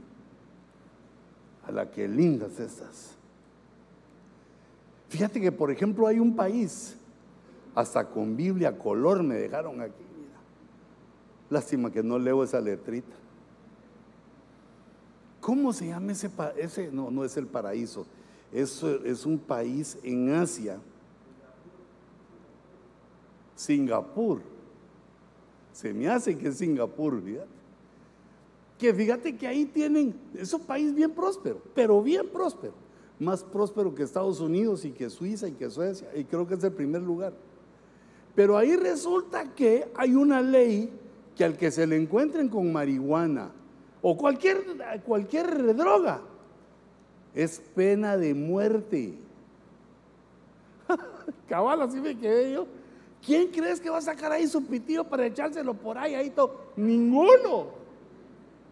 [1.66, 3.16] A la que lindas estas.
[5.08, 6.96] Fíjate que, por ejemplo, hay un país,
[7.74, 10.04] hasta con Biblia color me dejaron aquí.
[10.16, 10.38] Mira.
[11.50, 13.16] Lástima que no leo esa letrita.
[15.40, 18.06] ¿Cómo se llama ese ese no, no es el paraíso.
[18.52, 20.78] Es, es un país en Asia.
[23.54, 24.55] Singapur.
[25.76, 27.48] Se me hace que es Singapur, fíjate.
[28.78, 32.72] Que fíjate que ahí tienen, es un país bien próspero, pero bien próspero.
[33.18, 36.64] Más próspero que Estados Unidos y que Suiza y que Suecia, y creo que es
[36.64, 37.34] el primer lugar.
[38.34, 40.90] Pero ahí resulta que hay una ley
[41.36, 43.50] que al que se le encuentren con marihuana,
[44.00, 44.64] o cualquier,
[45.04, 46.22] cualquier droga,
[47.34, 49.12] es pena de muerte.
[51.50, 52.66] Cabal, así me quedé yo.
[53.24, 56.72] ¿Quién crees que va a sacar ahí su pitillo para echárselo por ahí, ahí todo?
[56.76, 57.66] Ninguno.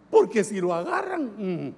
[0.09, 1.73] Porque si lo agarran, mm,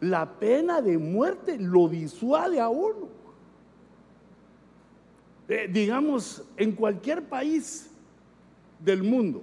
[0.00, 3.08] la pena de muerte lo disuade a uno.
[5.48, 7.90] Eh, digamos, en cualquier país
[8.78, 9.42] del mundo,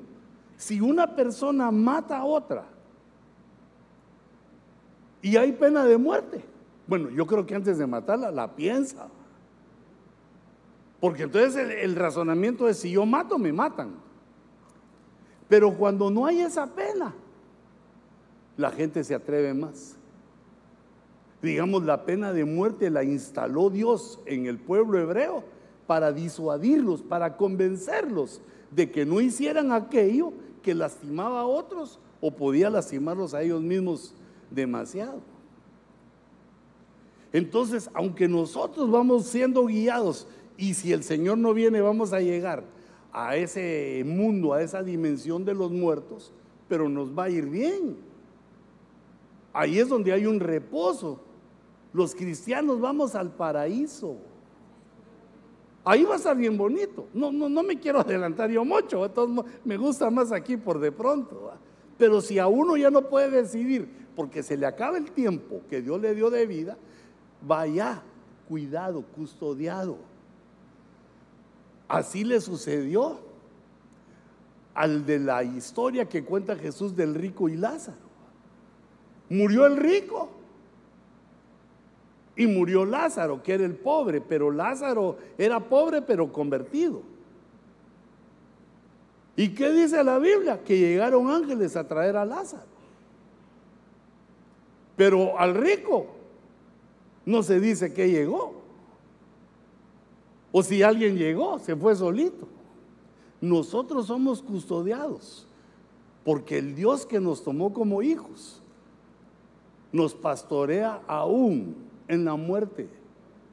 [0.55, 2.65] si una persona mata a otra
[5.21, 6.43] y hay pena de muerte,
[6.87, 9.07] Bueno, yo creo que antes de matarla la piensa.
[10.99, 13.95] Porque entonces el, razonamiento es, si yo mato, me matan.
[15.47, 17.13] Pero cuando no hay esa pena,
[18.57, 19.97] la gente se atreve más.
[21.41, 25.43] Digamos, la pena de muerte la instaló Dios en el pueblo hebreo
[25.85, 32.69] para disuadirlos, para convencerlos de que no hicieran aquello que lastimaba a otros o podía
[32.69, 34.15] lastimarlos a ellos mismos
[34.49, 35.19] demasiado.
[37.31, 42.63] Entonces, aunque nosotros vamos siendo guiados y si el Señor no viene vamos a llegar
[43.11, 46.33] a ese mundo, a esa dimensión de los muertos,
[46.67, 47.97] pero nos va a ir bien.
[49.53, 51.21] Ahí es donde hay un reposo.
[51.93, 54.17] Los cristianos vamos al paraíso.
[55.85, 57.07] Ahí va a estar bien bonito.
[57.13, 59.09] No, no, no me quiero adelantar yo mucho.
[59.63, 61.51] me gusta más aquí por de pronto.
[61.97, 65.81] Pero si a uno ya no puede decidir porque se le acaba el tiempo que
[65.81, 66.77] Dios le dio de vida,
[67.41, 68.01] vaya,
[68.49, 69.97] cuidado, custodiado.
[71.87, 73.19] Así le sucedió
[74.73, 78.05] al de la historia que cuenta Jesús del rico y Lázaro.
[79.29, 80.29] Murió el rico
[82.35, 87.01] y murió Lázaro, que era el pobre, pero Lázaro era pobre pero convertido.
[89.37, 90.63] ¿Y qué dice la Biblia?
[90.63, 92.75] Que llegaron ángeles a traer a Lázaro.
[94.95, 96.07] Pero al rico
[97.25, 98.64] no se dice que llegó.
[100.57, 102.47] O si alguien llegó, se fue solito.
[103.41, 105.45] Nosotros somos custodiados
[106.23, 108.61] porque el Dios que nos tomó como hijos
[109.91, 111.75] nos pastorea aún
[112.07, 112.87] en la muerte.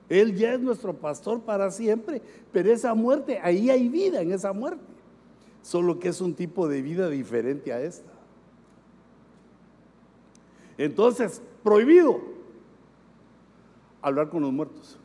[0.09, 4.53] Él ya es nuestro pastor para siempre, pero esa muerte, ahí hay vida en esa
[4.53, 4.85] muerte.
[5.63, 8.13] Solo que es un tipo de vida diferente a esta.
[10.79, 12.21] Entonces, prohibido
[14.01, 15.01] hablar con los muertos.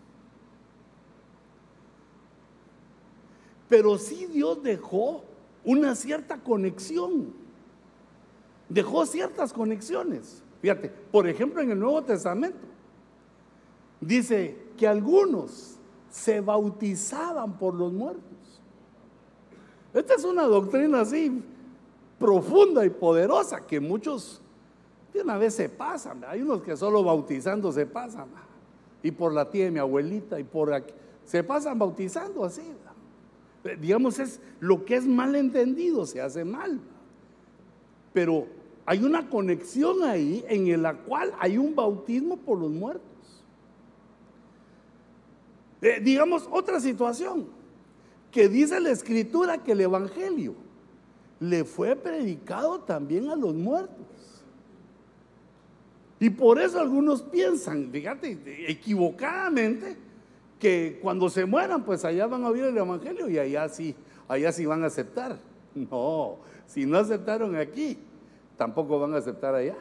[3.69, 5.23] Pero sí Dios dejó
[5.63, 7.34] una cierta conexión.
[8.69, 10.43] Dejó ciertas conexiones.
[10.62, 12.65] Fíjate, por ejemplo, en el Nuevo Testamento
[14.01, 15.75] dice que algunos
[16.10, 18.23] se bautizaban por los muertos.
[19.93, 21.43] Esta es una doctrina así
[22.19, 24.41] profunda y poderosa que muchos
[25.13, 26.23] de una vez se pasan.
[26.27, 28.27] Hay unos que solo bautizando se pasan.
[29.03, 30.93] Y por la tía de mi abuelita y por aquí.
[31.23, 32.62] Se pasan bautizando así
[33.80, 36.80] digamos, es lo que es mal entendido, se hace mal.
[38.13, 38.48] Pero
[38.86, 43.04] hay una conexión ahí en la cual hay un bautismo por los muertos.
[45.82, 47.48] Eh, digamos, otra situación,
[48.32, 50.56] que dice la escritura que el Evangelio
[51.39, 54.06] le fue predicado también a los muertos.
[56.20, 59.98] Y por eso algunos piensan, fíjate, equivocadamente,
[60.60, 63.96] que cuando se mueran, pues allá van a oír el Evangelio y allá sí,
[64.28, 65.38] allá sí van a aceptar.
[65.78, 68.00] No, si no aceptaron aquí,
[68.58, 69.76] tampoco van a aceptar allá.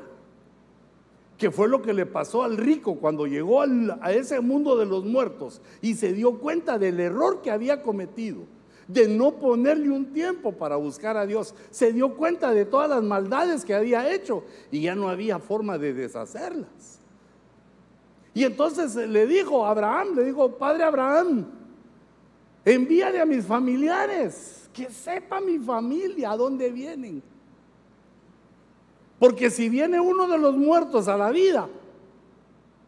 [1.39, 5.07] Que fue lo que le pasó al rico cuando llegó a ese mundo de los
[5.07, 8.41] muertos y se dio cuenta del error que había cometido,
[8.89, 11.55] de no ponerle un tiempo para buscar a Dios.
[11.71, 15.79] Se dio cuenta de todas las maldades que había hecho y ya no había forma
[15.79, 16.96] de deshacerlas.
[18.37, 21.47] Y entonces le dijo a Abraham, le dijo, Padre Abraham,
[22.67, 27.23] envíale a mis familiares, que sepa mi familia a dónde vienen.
[29.19, 31.67] Porque si viene uno de los muertos a la vida,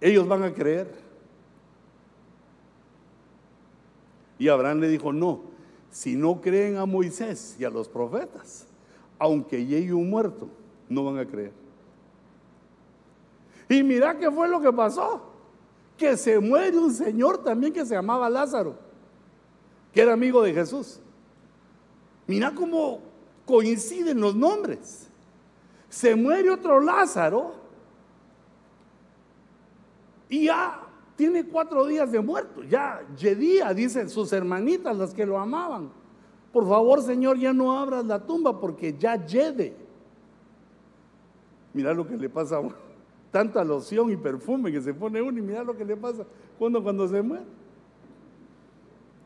[0.03, 0.95] ellos van a creer.
[4.39, 5.41] Y Abraham le dijo, no,
[5.91, 8.67] si no creen a Moisés y a los profetas,
[9.19, 10.47] aunque llegue un muerto,
[10.91, 11.53] no van a creer.
[13.67, 15.28] Y mira qué fue lo que pasó
[15.99, 18.77] que se muere un señor también que se llamaba Lázaro,
[19.93, 21.01] que era amigo de Jesús.
[22.27, 23.01] Mira cómo
[23.45, 25.09] coinciden los nombres.
[25.89, 27.55] Se muere otro Lázaro
[30.29, 30.81] y ya
[31.17, 32.63] tiene cuatro días de muerto.
[32.63, 35.91] Ya Yedía, dicen sus hermanitas, las que lo amaban.
[36.53, 39.75] Por favor, Señor, ya no abras la tumba porque ya yede.
[41.75, 42.88] Mira lo que le pasa a uno
[43.31, 46.25] tanta loción y perfume que se pone uno y mira lo que le pasa
[46.59, 47.45] cuando, cuando se muere.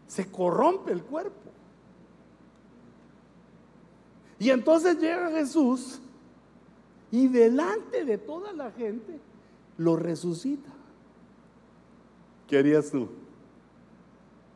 [0.06, 1.50] Se corrompe el cuerpo.
[4.38, 6.00] Y entonces llega Jesús
[7.10, 9.20] y delante de toda la gente
[9.78, 10.70] lo resucita.
[12.48, 13.08] ¿Qué harías tú?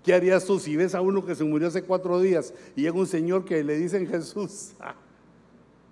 [0.02, 2.98] ¿Qué harías tú si ves a uno que se murió hace cuatro días y llega
[2.98, 4.72] un señor que le dicen Jesús?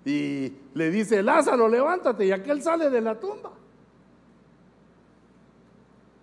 [0.05, 3.51] y le dice, Lázaro, levántate, y aquel sale de la tumba.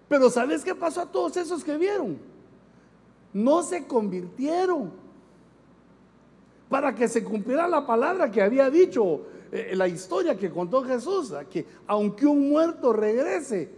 [0.08, 2.18] Pero ¿sabes qué pasó a todos esos que vieron?
[3.32, 4.92] No se convirtieron.
[6.68, 11.34] Para que se cumpliera la palabra que había dicho eh, la historia que contó Jesús,
[11.50, 13.70] que aunque un muerto regrese,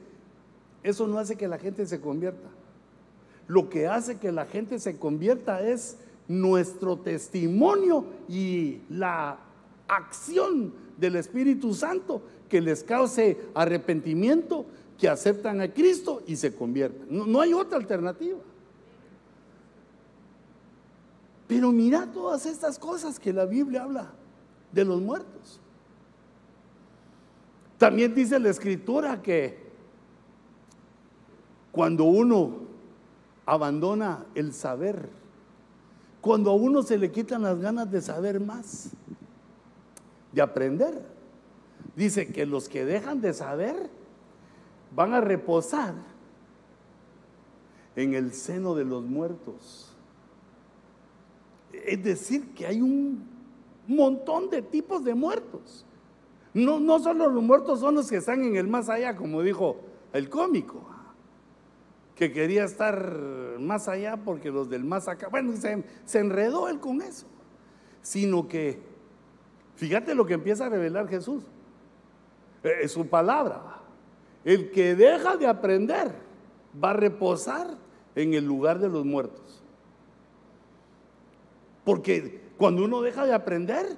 [0.82, 2.48] eso no hace que la gente se convierta.
[3.48, 5.96] Lo que hace que la gente se convierta es
[6.28, 9.38] nuestro testimonio y la
[9.89, 14.66] acción del Espíritu Santo que les cause arrepentimiento,
[14.99, 17.07] que aceptan a Cristo y se convierten.
[17.11, 18.39] No, hay otra alternativa.
[21.47, 24.12] Pero mira todas estas cosas que la Biblia habla
[24.72, 25.61] de los muertos.
[27.76, 29.64] También dice la escritura que
[31.70, 32.61] cuando uno
[33.45, 35.09] abandona el saber,
[36.20, 38.91] cuando a uno se le quitan las ganas de saber más,
[40.35, 41.03] de aprender,
[41.95, 43.89] dice que los que dejan de saber
[44.95, 45.95] van a reposar
[47.97, 49.93] en el seno de los muertos.
[51.72, 53.24] Es decir, que hay un
[53.87, 55.85] montón de tipos de muertos.
[56.53, 59.76] No, no solo los muertos son los que están en el más allá, como dijo
[60.12, 60.85] el cómico,
[62.14, 66.78] que quería estar más allá porque los del más acá, bueno, se, se enredó él
[66.78, 67.26] con eso,
[68.03, 68.93] sino que,
[69.77, 71.45] fíjate lo que empieza a revelar Jesús,
[72.62, 73.81] es su palabra.
[74.45, 76.12] El que deja de aprender
[76.83, 77.77] va a reposar
[78.14, 79.62] en el lugar de los muertos.
[81.85, 83.97] Porque cuando uno deja de aprender,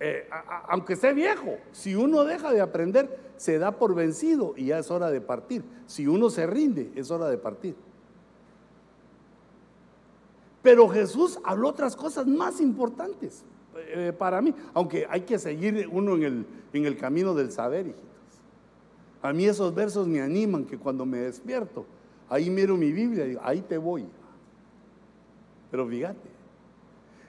[0.00, 0.28] eh,
[0.68, 4.90] aunque esté viejo, si uno deja de aprender, se da por vencido y ya es
[4.90, 5.64] hora de partir.
[5.86, 7.76] Si uno se rinde, es hora de partir.
[10.62, 13.44] Pero Jesús habló otras cosas más importantes
[13.78, 17.86] eh, para mí, aunque hay que seguir uno en el, en el camino del saber,
[17.86, 18.06] hijitos.
[19.22, 21.86] A mí esos versos me animan que cuando me despierto,
[22.28, 24.06] ahí miro mi Biblia y digo, ahí te voy.
[25.70, 26.28] Pero fíjate,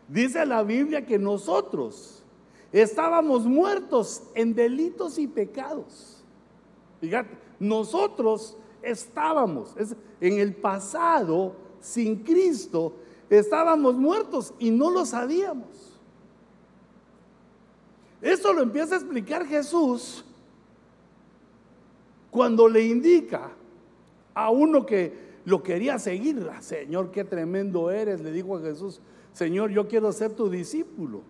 [0.08, 2.24] dice la Biblia que nosotros
[2.72, 6.24] estábamos muertos en delitos y pecados.
[7.02, 9.76] Fíjate, nosotros estábamos
[10.22, 12.94] en el pasado sin Cristo,
[13.30, 15.87] estábamos muertos y no lo sabíamos.
[18.22, 20.26] Esto lo empieza a explicar Jesús
[22.32, 23.50] cuando le indica
[24.34, 29.00] a uno que lo quería seguir, ah, Señor, qué tremendo eres, le dijo a Jesús,
[29.34, 31.22] Señor, yo quiero ser tu discípulo.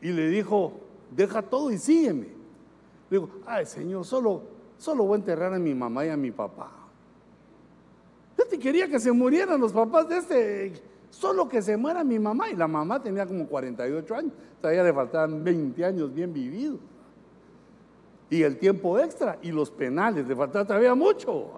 [0.00, 0.72] Y le dijo,
[1.10, 2.28] deja todo y sígueme.
[3.10, 4.42] Le digo, ay Señor, solo,
[4.78, 6.70] solo voy a enterrar a mi mamá y a mi papá.
[8.38, 10.72] Yo te quería que se murieran los papás de este,
[11.10, 12.48] solo que se muera mi mamá.
[12.48, 16.78] Y la mamá tenía como 48 años, todavía le faltaban 20 años bien vividos
[18.30, 21.50] y el tiempo extra y los penales, le faltaba todavía mucho.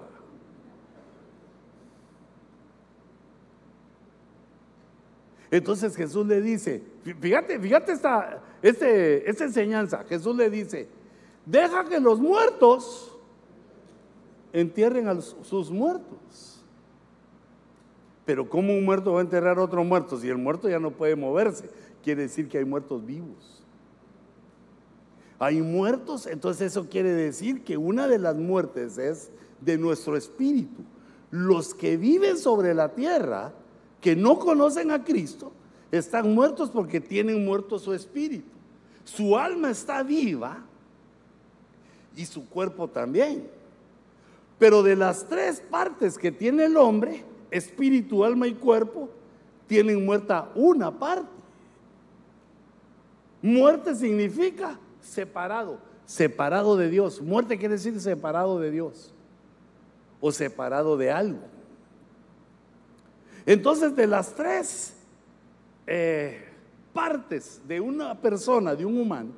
[5.50, 6.82] Entonces Jesús le dice,
[7.20, 10.88] fíjate, fíjate esta, este, esta enseñanza, Jesús le dice,
[11.44, 13.14] deja que los muertos
[14.54, 16.64] entierren a sus muertos.
[18.24, 20.90] Pero ¿cómo un muerto va a enterrar a otro muerto si el muerto ya no
[20.90, 21.68] puede moverse?
[22.02, 23.62] Quiere decir que hay muertos vivos
[25.42, 30.84] hay muertos, entonces eso quiere decir que una de las muertes es de nuestro espíritu.
[31.32, 33.52] Los que viven sobre la tierra,
[34.00, 35.50] que no conocen a Cristo,
[35.90, 38.52] están muertos porque tienen muerto su espíritu.
[39.02, 40.64] Su alma está viva
[42.16, 43.48] y su cuerpo también.
[44.60, 49.08] Pero de las tres partes que tiene el hombre, espíritu, alma y cuerpo,
[49.66, 51.41] tienen muerta una parte.
[53.42, 57.20] Muerte significa separado, separado de Dios.
[57.20, 59.12] Muerte quiere decir separado de Dios
[60.20, 61.40] o separado de algo.
[63.44, 64.94] Entonces, de las tres
[65.86, 66.44] eh,
[66.92, 69.32] partes de una persona, de un humano,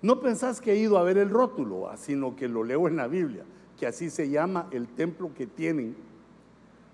[0.02, 2.96] No pensás que he ido a ver el rótulo, ah, sino que lo leo en
[2.96, 3.44] la Biblia,
[3.78, 5.96] que así se llama el templo que tienen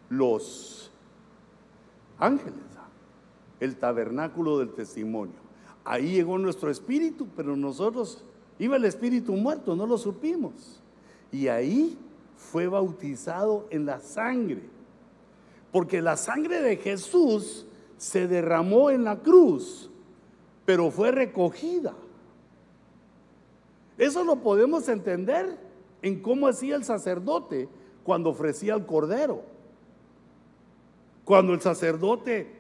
[0.09, 0.91] los
[2.19, 2.89] ángeles, ah,
[3.61, 5.35] el tabernáculo del testimonio.
[5.85, 8.25] Ahí llegó nuestro espíritu, pero nosotros
[8.59, 10.81] iba el espíritu muerto, no lo supimos.
[11.33, 11.99] Y ahí
[12.37, 14.63] fue bautizado en la sangre.
[15.73, 17.67] Porque la sangre de Jesús
[18.03, 19.89] se derramó en la cruz,
[20.65, 21.95] pero fue recogida.
[23.97, 25.57] Eso lo podemos entender
[26.03, 27.69] en cómo hacía el sacerdote
[28.03, 29.45] cuando ofrecía el cordero.
[31.25, 32.51] Cuando el sacerdote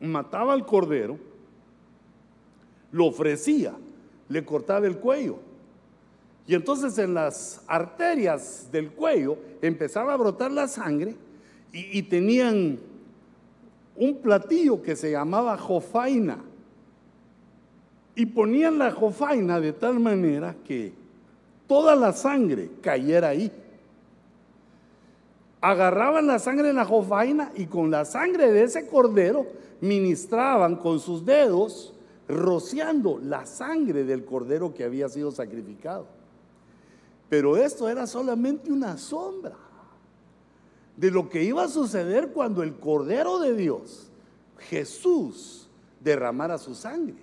[0.00, 1.20] mataba al cordero,
[2.90, 3.76] lo ofrecía,
[4.28, 5.38] le cortaba el cuello.
[6.48, 11.14] Y entonces en las arterias del cuello empezaba a brotar la sangre
[11.72, 12.80] y, tenían
[13.96, 16.38] un platillo que se llamaba jofaina.
[18.16, 20.92] Y ponían la jofaina de tal manera que
[21.66, 23.50] toda la sangre cayera ahí.
[25.60, 29.46] Agarraban la sangre en la jofaina y con la sangre de ese cordero
[29.80, 31.92] ministraban con sus dedos
[32.28, 36.06] rociando la sangre del cordero que había sido sacrificado.
[37.28, 39.56] Pero esto era solamente una sombra
[40.96, 44.10] de lo que iba a suceder cuando el cordero de Dios,
[44.58, 45.68] Jesús,
[46.00, 47.16] derramara su sangre.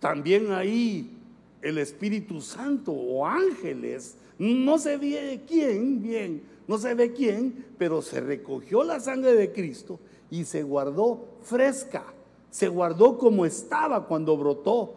[0.00, 1.16] También ahí
[1.60, 8.02] el Espíritu Santo o ángeles, no se ve quién, bien, no se ve quién, pero
[8.02, 10.00] se recogió la sangre de Cristo
[10.30, 12.04] y se guardó fresca
[12.52, 14.94] se guardó como estaba cuando brotó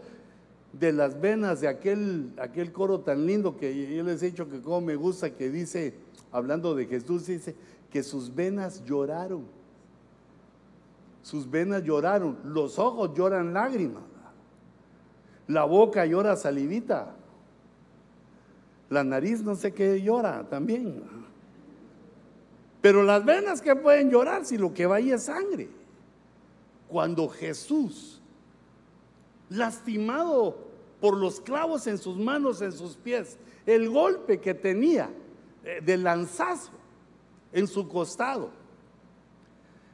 [0.74, 4.62] de las venas de aquel, aquel coro tan lindo que yo les he dicho que
[4.62, 5.94] como me gusta, que dice,
[6.36, 7.56] hablando de Jesús, dice
[7.90, 9.46] que sus venas lloraron.
[11.24, 14.04] Sus venas lloraron, los ojos lloran lágrimas,
[15.48, 17.16] la boca llora salivita,
[18.90, 21.02] la nariz no sé qué llora también.
[22.82, 25.70] Pero las venas que pueden llorar si lo que va ahí es sangre
[26.88, 28.22] cuando Jesús,
[29.50, 30.58] lastimado
[31.00, 35.10] por los clavos en sus manos, en sus pies, el golpe que tenía
[35.66, 36.72] eh, de lanzazo
[37.52, 38.52] en su costado,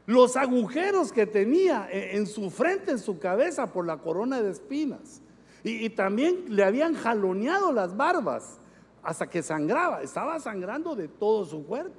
[0.06, 4.52] los agujeros que tenía eh, en su frente, en su cabeza por la corona de
[4.52, 5.22] espinas,
[5.64, 8.60] y, y también le habían jaloneado las barbas
[9.02, 11.96] hasta que sangraba, estaba sangrando de todo su cuerpo.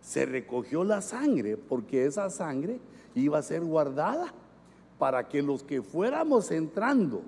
[0.00, 2.80] Se recogió la sangre porque esa sangre
[3.14, 4.32] iba a ser guardada
[4.98, 7.22] para que los que fuéramos entrando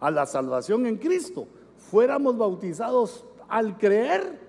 [0.00, 1.46] a la salvación en Cristo
[1.76, 4.40] fuéramos bautizados al creer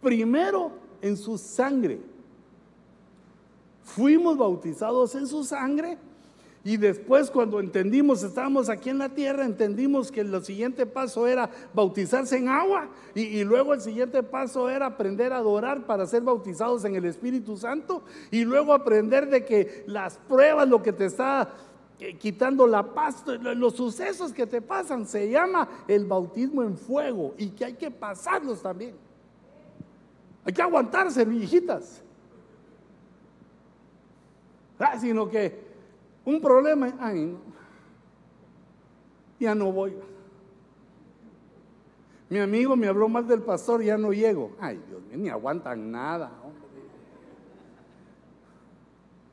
[0.00, 0.72] primero
[1.02, 2.00] en su sangre.
[3.82, 5.98] Fuimos bautizados en su sangre
[6.62, 11.50] y después cuando entendimos, estábamos aquí en la tierra, entendimos que el siguiente paso era
[11.72, 16.84] bautizarse en agua y, luego el siguiente paso era aprender a adorar para ser bautizados
[16.84, 21.48] en el Espíritu Santo y luego aprender de que las pruebas, lo que te está
[21.98, 27.34] eh, quitando la paz, los sucesos que te pasan, se llama el bautismo en fuego
[27.38, 28.94] y que hay que pasarlos también.
[30.50, 32.02] Hay que aguantarse, hijitas.
[34.80, 35.56] Ah, sino que
[36.24, 37.36] un problema, ay,
[39.38, 39.94] ya no voy.
[42.28, 44.56] Mi amigo me habló mal del pastor, ya no llego.
[44.58, 46.32] Ay, Dios mío, ni aguantan nada.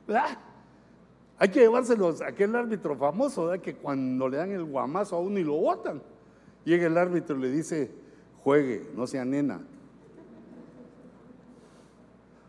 [0.06, 0.38] ¿Verdad?
[1.36, 3.64] Hay que llevárselos a aquel árbitro famoso, ¿verdad?
[3.64, 6.00] que cuando le dan el guamazo a uno y lo botan,
[6.64, 7.90] llega el árbitro y le dice,
[8.44, 9.60] juegue, no sea nena.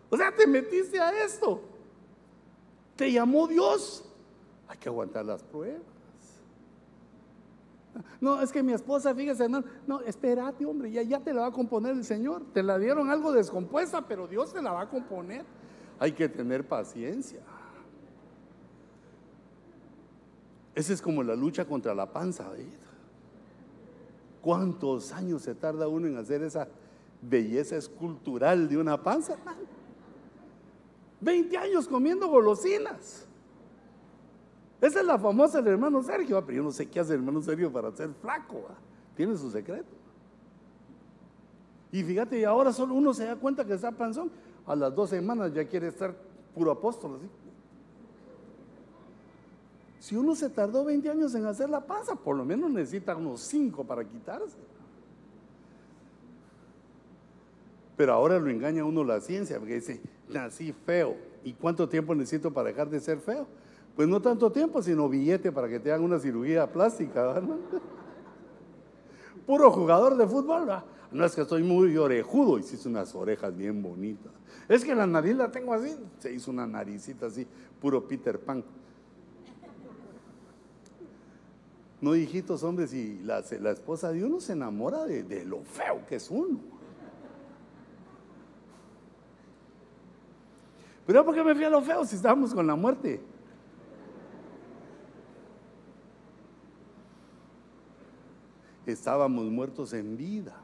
[0.09, 1.61] O sea, te metiste a esto.
[2.95, 4.03] Te llamó Dios.
[4.67, 5.81] Hay que aguantar las pruebas.
[8.21, 11.47] No, es que mi esposa, fíjese, hermano, no, espérate, hombre, ya, ya te la va
[11.47, 12.43] a componer el Señor.
[12.53, 15.45] Te la dieron algo descompuesta, pero Dios te la va a componer.
[15.99, 17.41] Hay que tener paciencia.
[20.75, 22.45] Esa es como la lucha contra la panza.
[24.41, 26.67] ¿Cuántos años se tarda uno en hacer esa
[27.21, 29.35] belleza escultural de una panza?
[31.21, 33.25] 20 años comiendo golosinas.
[34.81, 37.41] Esa es la famosa del hermano Sergio, pero yo no sé qué hace el hermano
[37.41, 38.67] Sergio para ser flaco.
[39.15, 39.91] Tiene su secreto.
[41.91, 44.31] Y fíjate, y ahora solo uno se da cuenta que está panzón.
[44.65, 46.15] A las dos semanas ya quiere estar
[46.53, 47.19] puro apóstol.
[49.99, 53.41] Si uno se tardó 20 años en hacer la panza, por lo menos necesita unos
[53.41, 54.57] 5 para quitarse.
[57.99, 61.17] Pero ahora lo engaña uno la ciencia, porque dice, nací feo.
[61.43, 63.45] ¿Y cuánto tiempo necesito para dejar de ser feo?
[63.93, 67.41] Pues no tanto tiempo, sino billete para que te hagan una cirugía plástica.
[69.45, 70.61] Puro jugador de fútbol.
[70.61, 70.85] ¿verdad?
[71.11, 74.31] No es que estoy muy orejudo, y hice unas orejas bien bonitas.
[74.69, 75.93] Es que la nariz la tengo así.
[76.19, 77.45] Se hizo una naricita así,
[77.81, 78.63] puro Peter Pan.
[81.99, 86.05] No, hijitos, hombres, y la, la esposa de uno se enamora de, de lo feo
[86.07, 86.78] que es uno.
[91.09, 93.19] Pero ¿por qué me fui a lo feo si estábamos con la muerte?
[98.85, 100.55] Estábamos muertos en vida.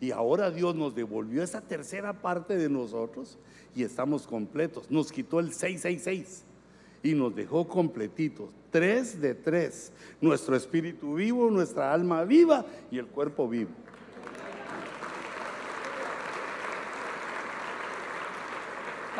[0.00, 3.38] Y ahora Dios nos devolvió esa tercera parte de nosotros
[3.76, 4.90] y estamos completos.
[4.90, 6.42] Nos quitó el 666
[7.04, 8.48] y nos dejó completitos.
[8.72, 9.92] Tres de tres.
[10.20, 13.70] Nuestro espíritu vivo, nuestra alma viva y el cuerpo vivo.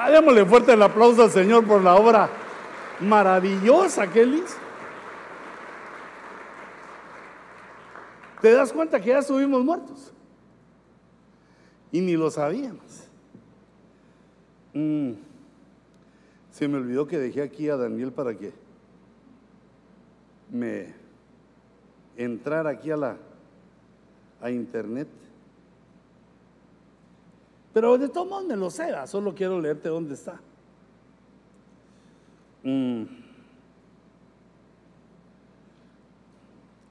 [0.07, 2.28] Ah, démosle fuerte el aplauso al Señor por la obra
[3.00, 4.59] maravillosa que Él hizo.
[8.42, 10.12] ¿Te das cuenta que ya estuvimos muertos?
[11.90, 13.09] Y ni lo sabíamos.
[14.74, 15.12] Mm.
[16.50, 18.52] Se me olvidó que dejé aquí a Daniel para que
[20.50, 20.92] me
[22.14, 23.16] entrara aquí a la
[24.42, 25.09] a internet.
[27.75, 30.41] Pero de todos modos me lo sé, solo quiero leerte dónde está.
[32.62, 33.03] Mm.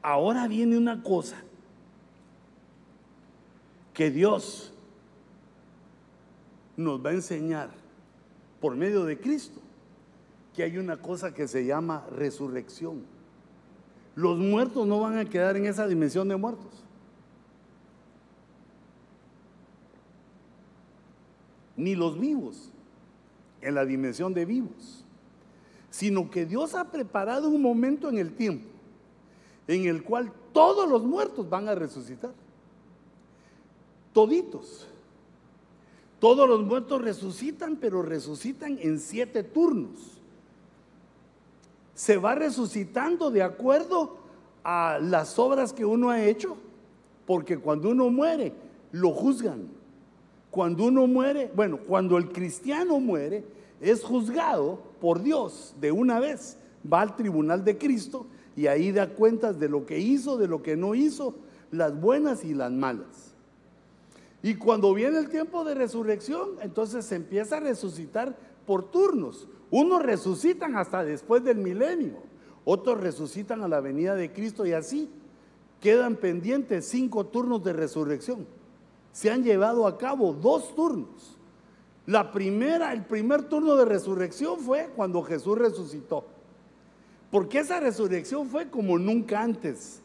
[0.02, 1.38] Ahora viene una cosa
[3.94, 4.74] que Dios
[6.76, 7.70] nos va a enseñar
[8.60, 9.62] por medio de Cristo
[10.54, 13.04] que hay una cosa que se llama resurrección.
[14.16, 16.73] Los muertos no van a quedar en esa dimensión de muertos.
[21.76, 22.70] Ni los vivos
[23.62, 25.06] en la dimensión de vivos.
[25.90, 28.74] Sino que Dios ha preparado un momento en el tiempo
[29.68, 32.34] en el cual todos los muertos van a resucitar.
[34.14, 34.88] Toditos.
[36.20, 40.20] Todos los muertos resucitan, pero resucitan en siete turnos.
[41.96, 44.18] Se va resucitando de acuerdo
[44.64, 46.58] a las obras que uno ha hecho,
[47.26, 48.54] porque cuando uno muere,
[48.92, 49.68] lo juzgan.
[50.54, 53.44] Cuando uno muere, bueno, cuando el cristiano muere,
[53.82, 56.60] es juzgado por Dios de una vez.
[56.86, 60.62] Va al tribunal de Cristo y ahí da cuentas de lo que hizo, de lo
[60.62, 61.34] que no hizo,
[61.72, 63.34] las buenas y las malas.
[64.44, 68.38] Y cuando viene el tiempo de resurrección, entonces se empieza a resucitar
[68.68, 69.48] por turnos.
[69.72, 72.18] Unos resucitan hasta después del milenio,
[72.64, 75.10] otros resucitan a la venida de Cristo y así
[75.82, 78.46] quedan pendientes cinco turnos de resurrección.
[79.14, 81.38] Se han llevado a cabo dos turnos.
[82.06, 86.26] La primera, el primer turno de resurrección fue cuando Jesús resucitó.
[87.32, 90.02] Porque esa resurrección fue como nunca antes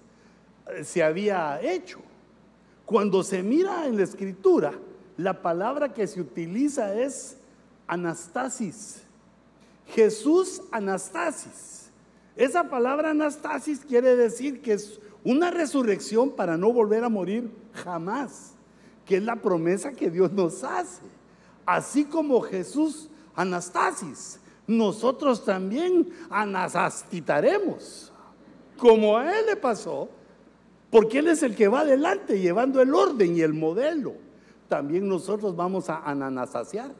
[0.68, 1.98] eh, se había hecho.
[2.86, 4.72] Cuando se mira en la escritura,
[5.16, 7.36] la palabra que se utiliza es
[7.86, 9.02] anastasis.
[9.88, 11.90] Jesús anastasis.
[12.36, 18.54] Esa palabra anastasis quiere decir que es una resurrección para no volver a morir jamás,
[19.08, 21.02] que es la promesa que Dios nos hace.
[21.66, 24.38] Así como Jesús anastasis
[24.68, 28.12] nosotros también anasastitaremos,
[28.76, 30.10] como a Él le pasó,
[30.90, 34.14] porque Él es el que va adelante llevando el orden y el modelo.
[34.68, 36.94] También nosotros vamos a ananasaciar.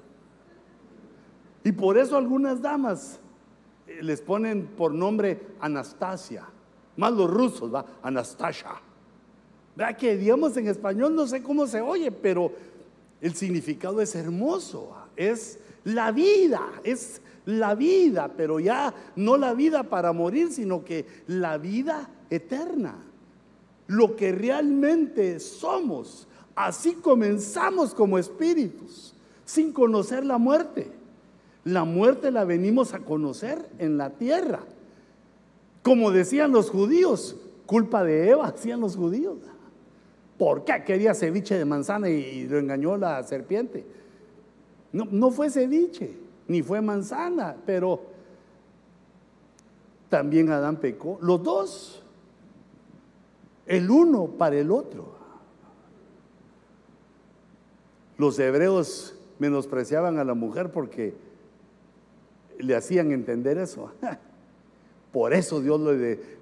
[1.63, 3.21] Y por eso algunas damas
[3.87, 6.47] eh, les ponen por nombre Anastasia,
[6.97, 7.85] más los rusos, ¿va?
[8.03, 8.81] Anastasia.
[9.79, 12.51] Vea que digamos en español no sé cómo se oye, pero
[13.21, 19.85] el significado es hermoso, es la vida, es la vida, pero ya no la vida
[19.85, 22.97] para morir, sino que la vida eterna.
[23.87, 26.27] Lo que realmente somos.
[26.57, 29.15] Así comenzamos como espíritus,
[29.45, 30.91] sin conocer la muerte.
[31.63, 34.59] La muerte la venimos a conocer en la tierra.
[35.85, 39.37] Como decían los judíos, culpa de Eva, decían los judíos.
[40.39, 43.85] ¿Por qué quería ceviche de manzana y lo engañó la serpiente?
[44.93, 46.17] No, no fue ceviche,
[46.47, 48.03] ni fue manzana, pero
[50.09, 51.19] también Adán pecó.
[51.21, 52.03] Los dos,
[53.67, 55.19] el uno para el otro.
[58.17, 61.15] Los hebreos menospreciaban a la mujer porque
[62.59, 63.93] le hacían entender eso.
[65.13, 65.81] Por eso Dios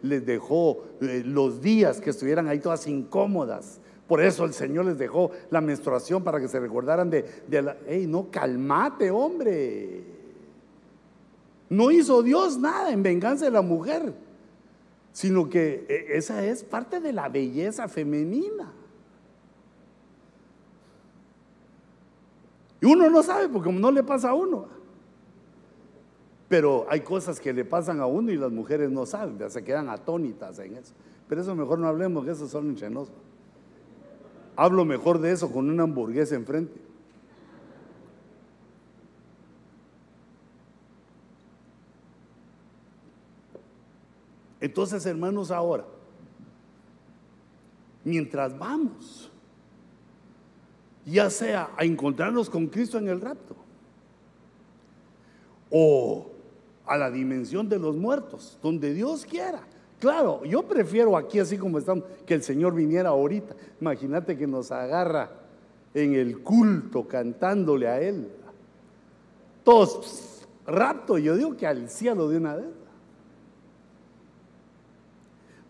[0.03, 3.81] les dejó eh, los días que estuvieran ahí todas incómodas.
[4.07, 7.77] Por eso el Señor les dejó la menstruación para que se recordaran de, de la...
[7.87, 10.05] ¡Ey, no, calmate, hombre!
[11.69, 14.15] No hizo Dios nada en venganza de la mujer,
[15.13, 18.73] sino que eh, esa es parte de la belleza femenina.
[22.81, 24.69] Y uno no sabe porque no le pasa a uno.
[26.49, 29.89] Pero hay cosas que le pasan a uno y las mujeres no saben, se quedan
[29.89, 30.95] atónitas en eso.
[31.29, 33.26] Pero eso mejor no hablemos, que eso son enchenosos.
[34.57, 36.81] Hablo mejor de eso con una hamburguesa enfrente.
[44.61, 45.85] Entonces, hermanos, ahora,
[48.03, 49.31] mientras vamos,
[51.05, 53.55] ya sea a encontrarnos con Cristo en el rapto,
[55.71, 56.31] o
[56.87, 59.61] a la dimensión de los muertos, donde Dios quiera.
[60.07, 63.57] Claro, yo prefiero aquí así como estamos, que el Señor viniera ahorita.
[63.81, 65.33] Imagínate que nos agarra
[65.95, 68.29] en el culto cantándole a Él.
[69.65, 72.69] Todos rapto, yo digo que al cielo de una vez.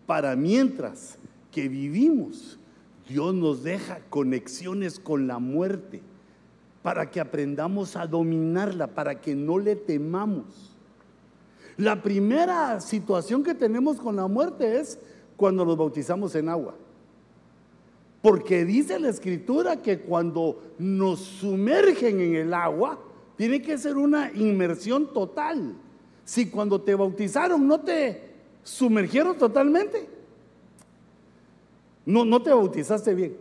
[0.05, 1.17] Para mientras
[1.51, 2.59] que vivimos,
[3.09, 6.03] Dios nos deja conexiones con la muerte
[6.83, 10.76] para que aprendamos a dominarla, para que no le temamos.
[11.77, 14.99] La primera situación que tenemos con la muerte es
[15.35, 16.75] cuando nos bautizamos en agua.
[18.21, 22.99] Porque dice la escritura que cuando nos sumergen en el agua,
[23.35, 25.75] tiene que ser una inmersión total.
[26.25, 30.09] Si cuando te bautizaron no te sumergieron totalmente,
[32.07, 33.37] no, no te bautizaste bien.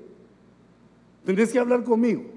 [1.25, 2.36] Tendrías que hablar conmigo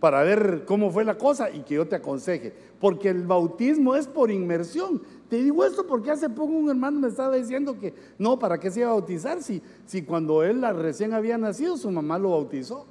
[0.00, 2.52] para ver cómo fue la cosa y que yo te aconseje.
[2.80, 5.02] Porque el bautismo es por inmersión.
[5.28, 8.70] Te digo esto porque hace poco un hermano me estaba diciendo que no, ¿para qué
[8.70, 12.86] se iba a bautizar si, si cuando él recién había nacido su mamá lo bautizó?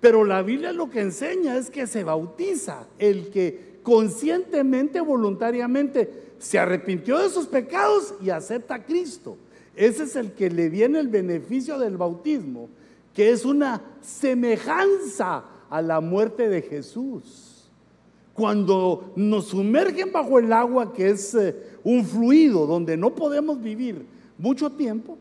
[0.00, 6.58] Pero la Biblia lo que enseña es que se bautiza el que conscientemente, voluntariamente se
[6.58, 9.38] arrepintió de sus pecados y acepta a Cristo.
[9.74, 12.68] Ese es el que le viene el beneficio del bautismo
[13.14, 17.70] que es una semejanza a la muerte de Jesús.
[18.34, 21.54] Cuando nos sumergen bajo el agua, que es eh,
[21.84, 24.06] un fluido donde no podemos vivir
[24.38, 25.18] mucho tiempo,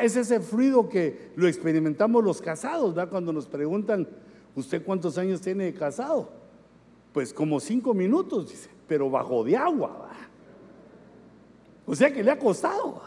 [0.00, 4.06] es ese fluido que lo experimentamos los casados, cuando nos preguntan,
[4.54, 6.28] ¿usted cuántos años tiene de casado?
[7.12, 10.10] Pues como cinco minutos, dice, pero bajo de agua.
[11.84, 13.02] O sea que le ha costado.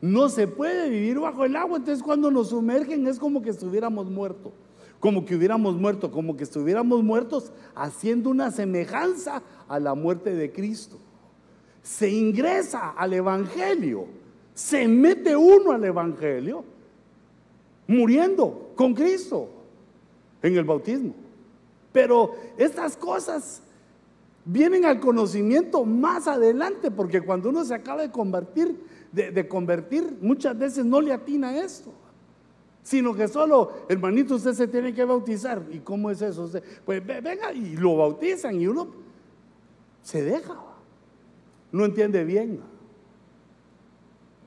[0.00, 1.78] No se puede vivir bajo el agua.
[1.78, 4.52] Entonces cuando nos sumergen es como que estuviéramos muertos.
[4.98, 10.52] Como que hubiéramos muerto, como que estuviéramos muertos haciendo una semejanza a la muerte de
[10.52, 10.98] Cristo.
[11.82, 14.04] Se ingresa al Evangelio,
[14.52, 16.64] se mete uno al Evangelio,
[17.86, 19.48] muriendo con Cristo
[20.42, 21.14] en el bautismo.
[21.92, 23.62] Pero estas cosas
[24.44, 28.78] vienen al conocimiento más adelante, porque cuando uno se acaba de convertir,
[29.12, 31.92] de, convertir, muchas veces no le atina esto
[32.82, 35.62] sino que solo, hermanito, usted se tiene que bautizar.
[35.70, 36.50] ¿Y cómo es eso?
[36.84, 38.88] pues venga y lo bautizan y uno
[40.02, 40.56] se deja.
[41.70, 42.60] No entiende bien.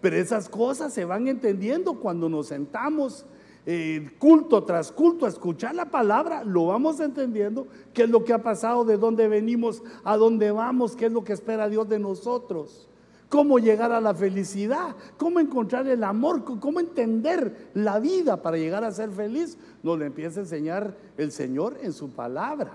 [0.01, 3.25] Pero esas cosas se van entendiendo cuando nos sentamos
[3.65, 8.33] eh, culto tras culto a escuchar la palabra, lo vamos entendiendo, qué es lo que
[8.33, 11.99] ha pasado, de dónde venimos, a dónde vamos, qué es lo que espera Dios de
[11.99, 12.89] nosotros
[13.33, 18.83] cómo llegar a la felicidad, cómo encontrar el amor, cómo entender la vida para llegar
[18.83, 22.73] a ser feliz, nos lo empieza a enseñar el Señor en su palabra.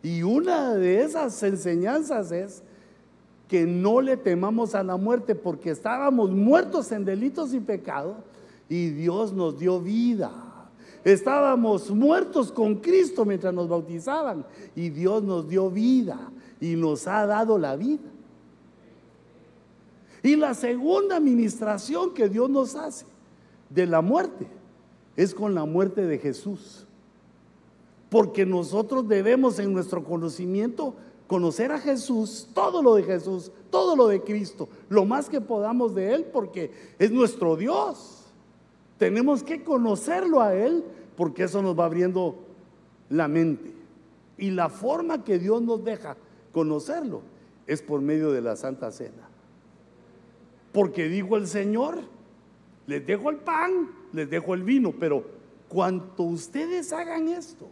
[0.00, 2.62] Y una de esas enseñanzas es
[3.48, 8.14] que no le temamos a la muerte porque estábamos muertos en delitos y pecados
[8.68, 10.30] y Dios nos dio vida.
[11.02, 16.30] Estábamos muertos con Cristo mientras nos bautizaban y Dios nos dio vida
[16.60, 18.19] y nos ha dado la vida.
[20.22, 23.06] Y la segunda administración que Dios nos hace
[23.70, 24.46] de la muerte
[25.16, 26.86] es con la muerte de Jesús.
[28.10, 30.94] Porque nosotros debemos en nuestro conocimiento
[31.26, 35.94] conocer a Jesús, todo lo de Jesús, todo lo de Cristo, lo más que podamos
[35.94, 38.24] de Él, porque es nuestro Dios.
[38.98, 40.84] Tenemos que conocerlo a Él,
[41.16, 42.34] porque eso nos va abriendo
[43.08, 43.72] la mente.
[44.36, 46.16] Y la forma que Dios nos deja
[46.52, 47.22] conocerlo
[47.66, 49.29] es por medio de la Santa Cena.
[50.72, 52.00] Porque dijo el Señor,
[52.86, 55.24] les dejo el pan, les dejo el vino, pero
[55.68, 57.68] cuanto ustedes hagan esto,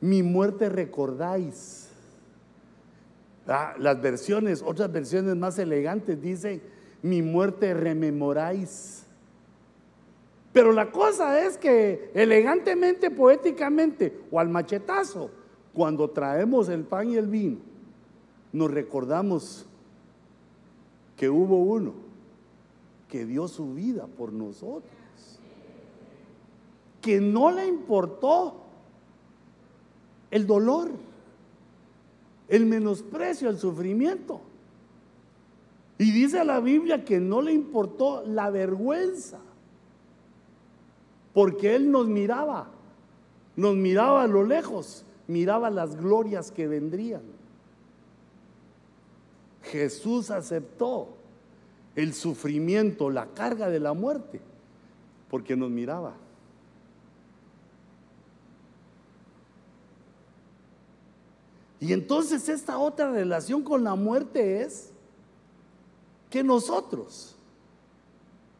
[0.00, 1.88] mi muerte recordáis.
[3.46, 6.62] Ah, las versiones, otras versiones más elegantes dicen,
[7.02, 9.04] mi muerte rememoráis.
[10.52, 15.30] Pero la cosa es que elegantemente, poéticamente o al machetazo,
[15.72, 17.58] cuando traemos el pan y el vino,
[18.52, 19.66] nos recordamos
[21.22, 21.92] que hubo uno
[23.08, 24.90] que dio su vida por nosotros,
[27.00, 28.56] que no le importó
[30.32, 30.90] el dolor,
[32.48, 34.40] el menosprecio, el sufrimiento.
[35.96, 39.38] Y dice la Biblia que no le importó la vergüenza,
[41.32, 42.66] porque Él nos miraba,
[43.54, 47.22] nos miraba a lo lejos, miraba las glorias que vendrían.
[49.62, 51.08] Jesús aceptó
[51.94, 54.40] el sufrimiento, la carga de la muerte,
[55.30, 56.14] porque nos miraba.
[61.80, 64.90] Y entonces esta otra relación con la muerte es
[66.30, 67.34] que nosotros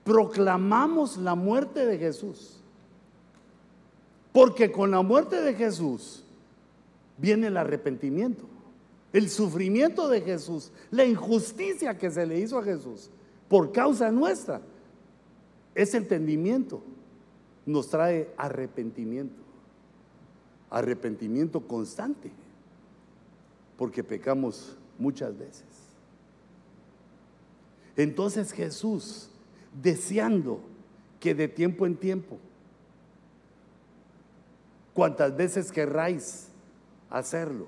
[0.05, 2.59] proclamamos la muerte de Jesús.
[4.33, 6.25] Porque con la muerte de Jesús
[7.17, 8.52] viene el arrepentimiento
[9.13, 13.11] el sufrimiento de Jesús, la injusticia que se le hizo a Jesús
[13.49, 14.63] por causa nuestra,
[15.75, 16.83] ese entendimiento
[17.67, 19.43] nos trae arrepentimiento,
[20.71, 22.31] arrepentimiento constante,
[23.77, 25.65] porque pecamos muchas veces.
[27.97, 29.29] Entonces Jesús,
[29.83, 30.61] deseando
[31.21, 32.39] que de tiempo en tiempo,
[34.95, 36.49] cuantas veces querráis
[37.11, 37.67] hacerlo,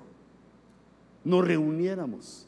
[1.25, 2.47] nos reuniéramos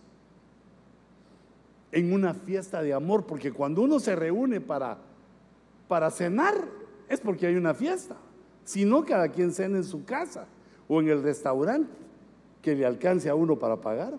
[1.91, 4.99] en una fiesta de amor, porque cuando uno se reúne para,
[5.87, 6.53] para cenar
[7.09, 8.15] es porque hay una fiesta,
[8.63, 10.45] si no cada quien cena en su casa
[10.87, 11.91] o en el restaurante
[12.61, 14.13] que le alcance a uno para pagar.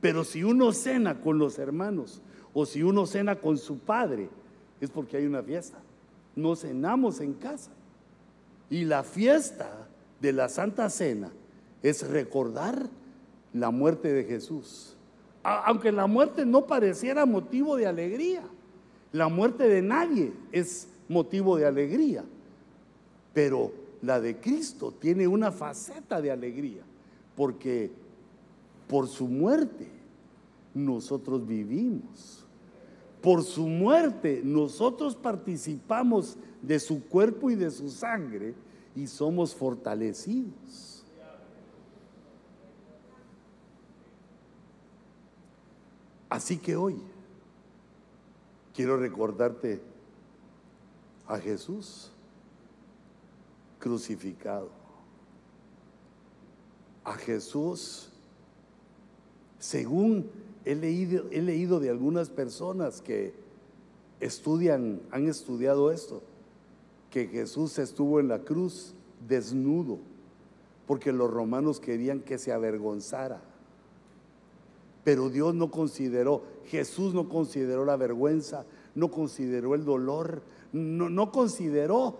[0.00, 2.20] Pero si uno cena con los hermanos
[2.52, 4.28] o si uno cena con su padre,
[4.80, 5.78] es porque hay una fiesta.
[6.34, 7.70] No cenamos en casa.
[8.68, 9.86] Y la fiesta
[10.20, 11.30] de la Santa Cena
[11.84, 12.88] es recordar
[13.52, 14.96] la muerte de Jesús.
[15.42, 18.42] Aunque la muerte no pareciera motivo de alegría,
[19.12, 22.24] la muerte de nadie es motivo de alegría,
[23.34, 23.70] pero
[24.00, 26.82] la de Cristo tiene una faceta de alegría,
[27.36, 27.90] porque
[28.88, 29.86] por su muerte
[30.72, 32.46] nosotros vivimos.
[33.20, 38.54] Por su muerte nosotros participamos de su cuerpo y de su sangre
[38.96, 40.93] y somos fortalecidos.
[46.34, 46.96] Así que hoy
[48.74, 49.80] quiero recordarte
[51.28, 52.10] a Jesús
[53.78, 54.68] crucificado,
[57.04, 58.08] a Jesús,
[59.60, 60.28] según
[60.64, 63.32] he leído, he leído de algunas personas que
[64.18, 66.20] estudian, han estudiado esto,
[67.12, 68.92] que Jesús estuvo en la cruz
[69.28, 70.00] desnudo,
[70.88, 73.53] porque los romanos querían que se avergonzara.
[75.04, 80.42] Pero Dios no consideró, Jesús no consideró la vergüenza, no consideró el dolor,
[80.72, 82.18] no, no consideró,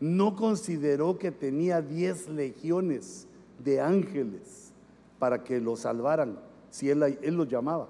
[0.00, 3.26] no consideró que tenía diez legiones
[3.62, 4.72] de ángeles
[5.18, 6.38] para que lo salvaran
[6.72, 7.88] si él, él los llamaba.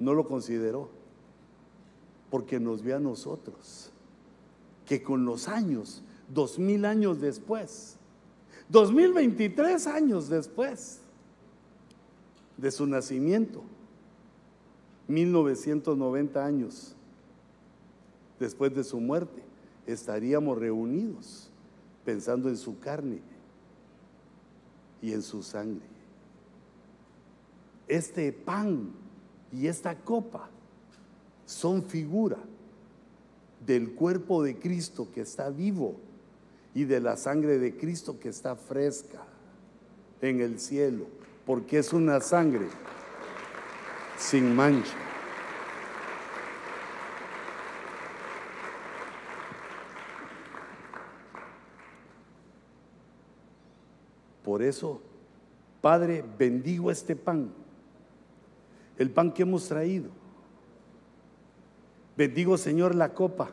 [0.00, 0.88] No lo consideró,
[2.30, 3.92] porque nos ve a nosotros,
[4.86, 7.96] que con los años, dos mil años después,
[8.68, 11.00] dos mil veintitrés años después,
[12.56, 13.62] de su nacimiento,
[15.08, 16.94] 1990 años
[18.38, 19.42] después de su muerte,
[19.86, 21.50] estaríamos reunidos
[22.04, 23.20] pensando en su carne
[25.02, 25.86] y en su sangre.
[27.86, 28.92] Este pan
[29.52, 30.48] y esta copa
[31.44, 32.38] son figura
[33.66, 35.96] del cuerpo de Cristo que está vivo
[36.74, 39.22] y de la sangre de Cristo que está fresca
[40.20, 41.06] en el cielo
[41.46, 42.68] porque es una sangre
[44.18, 44.94] sin mancha.
[54.44, 55.00] Por eso,
[55.80, 57.50] Padre, bendigo este pan,
[58.98, 60.10] el pan que hemos traído.
[62.16, 63.50] Bendigo, Señor, la copa.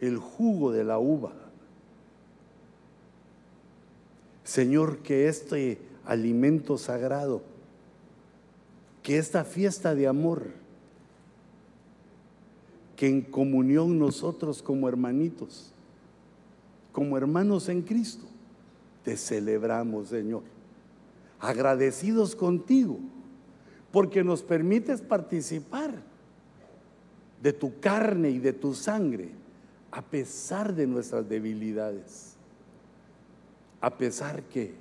[0.00, 1.43] El jugo de la uva.
[4.54, 7.42] Señor, que este alimento sagrado,
[9.02, 10.44] que esta fiesta de amor,
[12.94, 15.72] que en comunión nosotros como hermanitos,
[16.92, 18.26] como hermanos en Cristo,
[19.02, 20.44] te celebramos, Señor.
[21.40, 23.00] Agradecidos contigo,
[23.90, 26.00] porque nos permites participar
[27.42, 29.30] de tu carne y de tu sangre,
[29.90, 32.33] a pesar de nuestras debilidades,
[33.84, 34.72] a pesar que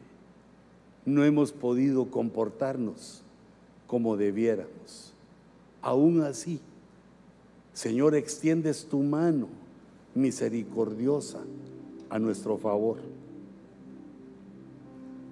[1.06, 3.22] no hemos podido comportarnos
[3.86, 5.12] como debiéramos.
[5.82, 6.62] Aún así,
[7.74, 9.50] Señor, extiendes tu mano
[10.16, 11.40] misericordiosa
[12.10, 13.00] a nuestro favor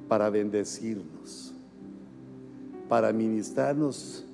[0.10, 1.54] para bendecirnos,
[2.90, 4.26] para ministrarnos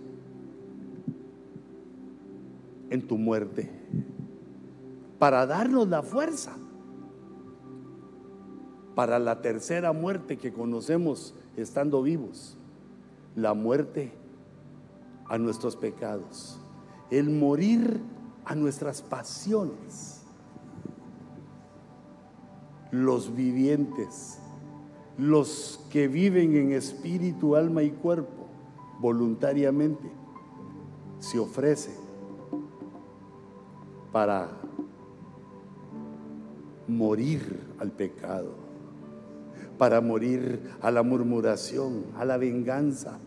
[2.89, 3.69] en tu muerte,
[5.19, 6.57] para darnos la fuerza
[8.97, 12.57] para la tercera muerte que conocemos estando vivos,
[13.35, 14.11] la muerte
[15.27, 16.59] a nuestros pecados,
[17.11, 18.01] el morir
[18.43, 20.23] a nuestras pasiones.
[22.89, 24.39] Los vivientes,
[25.15, 28.47] los que viven en espíritu, alma y cuerpo,
[28.99, 30.11] voluntariamente,
[31.19, 31.97] se ofrecen
[34.11, 34.49] para
[36.87, 38.66] morir al pecado
[39.77, 43.19] para morir a la murmuración, a la venganza,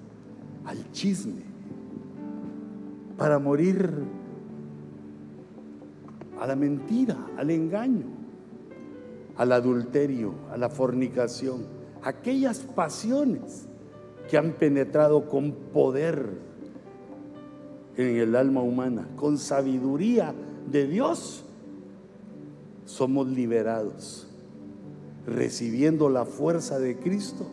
[0.65, 1.43] al chisme,
[3.17, 3.91] para morir
[6.41, 8.07] a la mentira, al engaño,
[9.37, 11.67] al adulterio, a la fornicación,
[12.03, 13.67] aquellas pasiones
[14.29, 16.39] que han penetrado con poder
[17.97, 20.35] en el alma humana, con sabiduría
[20.71, 21.45] de Dios,
[22.87, 24.30] somos liberados
[25.27, 27.47] recibiendo la fuerza de Cristo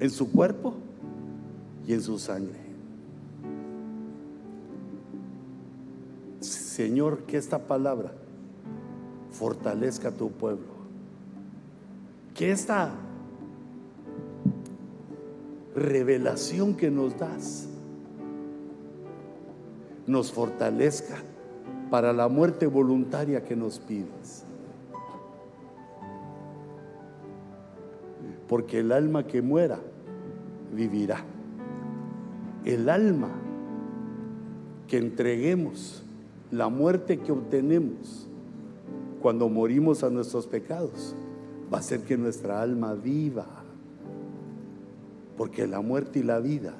[0.00, 0.74] en su cuerpo
[1.86, 2.68] y en su sangre.
[6.40, 8.12] Señor, que esta palabra
[9.32, 10.78] fortalezca a tu pueblo.
[12.34, 12.92] Que esta
[15.74, 17.68] revelación que nos das
[20.06, 21.16] nos fortalezca
[21.90, 24.44] para la muerte voluntaria que nos pides.
[28.48, 29.78] Porque el alma que muera
[30.74, 31.22] vivirá.
[32.64, 33.28] El alma
[34.88, 36.02] que entreguemos,
[36.50, 38.26] la muerte que obtenemos
[39.20, 41.14] cuando morimos a nuestros pecados,
[41.72, 43.46] va a hacer que nuestra alma viva.
[45.36, 46.74] Porque la muerte y la vida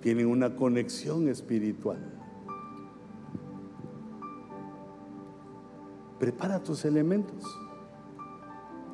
[0.00, 1.98] tienen una conexión espiritual.
[6.18, 7.44] Prepara tus elementos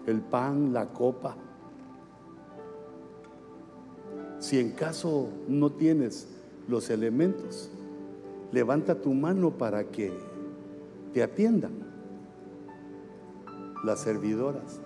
[0.06, 1.36] el pan, la copa.
[4.38, 6.28] Si en caso no tienes
[6.68, 7.70] los elementos,
[8.50, 10.12] levanta tu mano para que
[11.12, 11.72] te atiendan
[13.84, 14.80] las servidoras.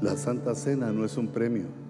[0.00, 1.89] La Santa Cena no es un premio.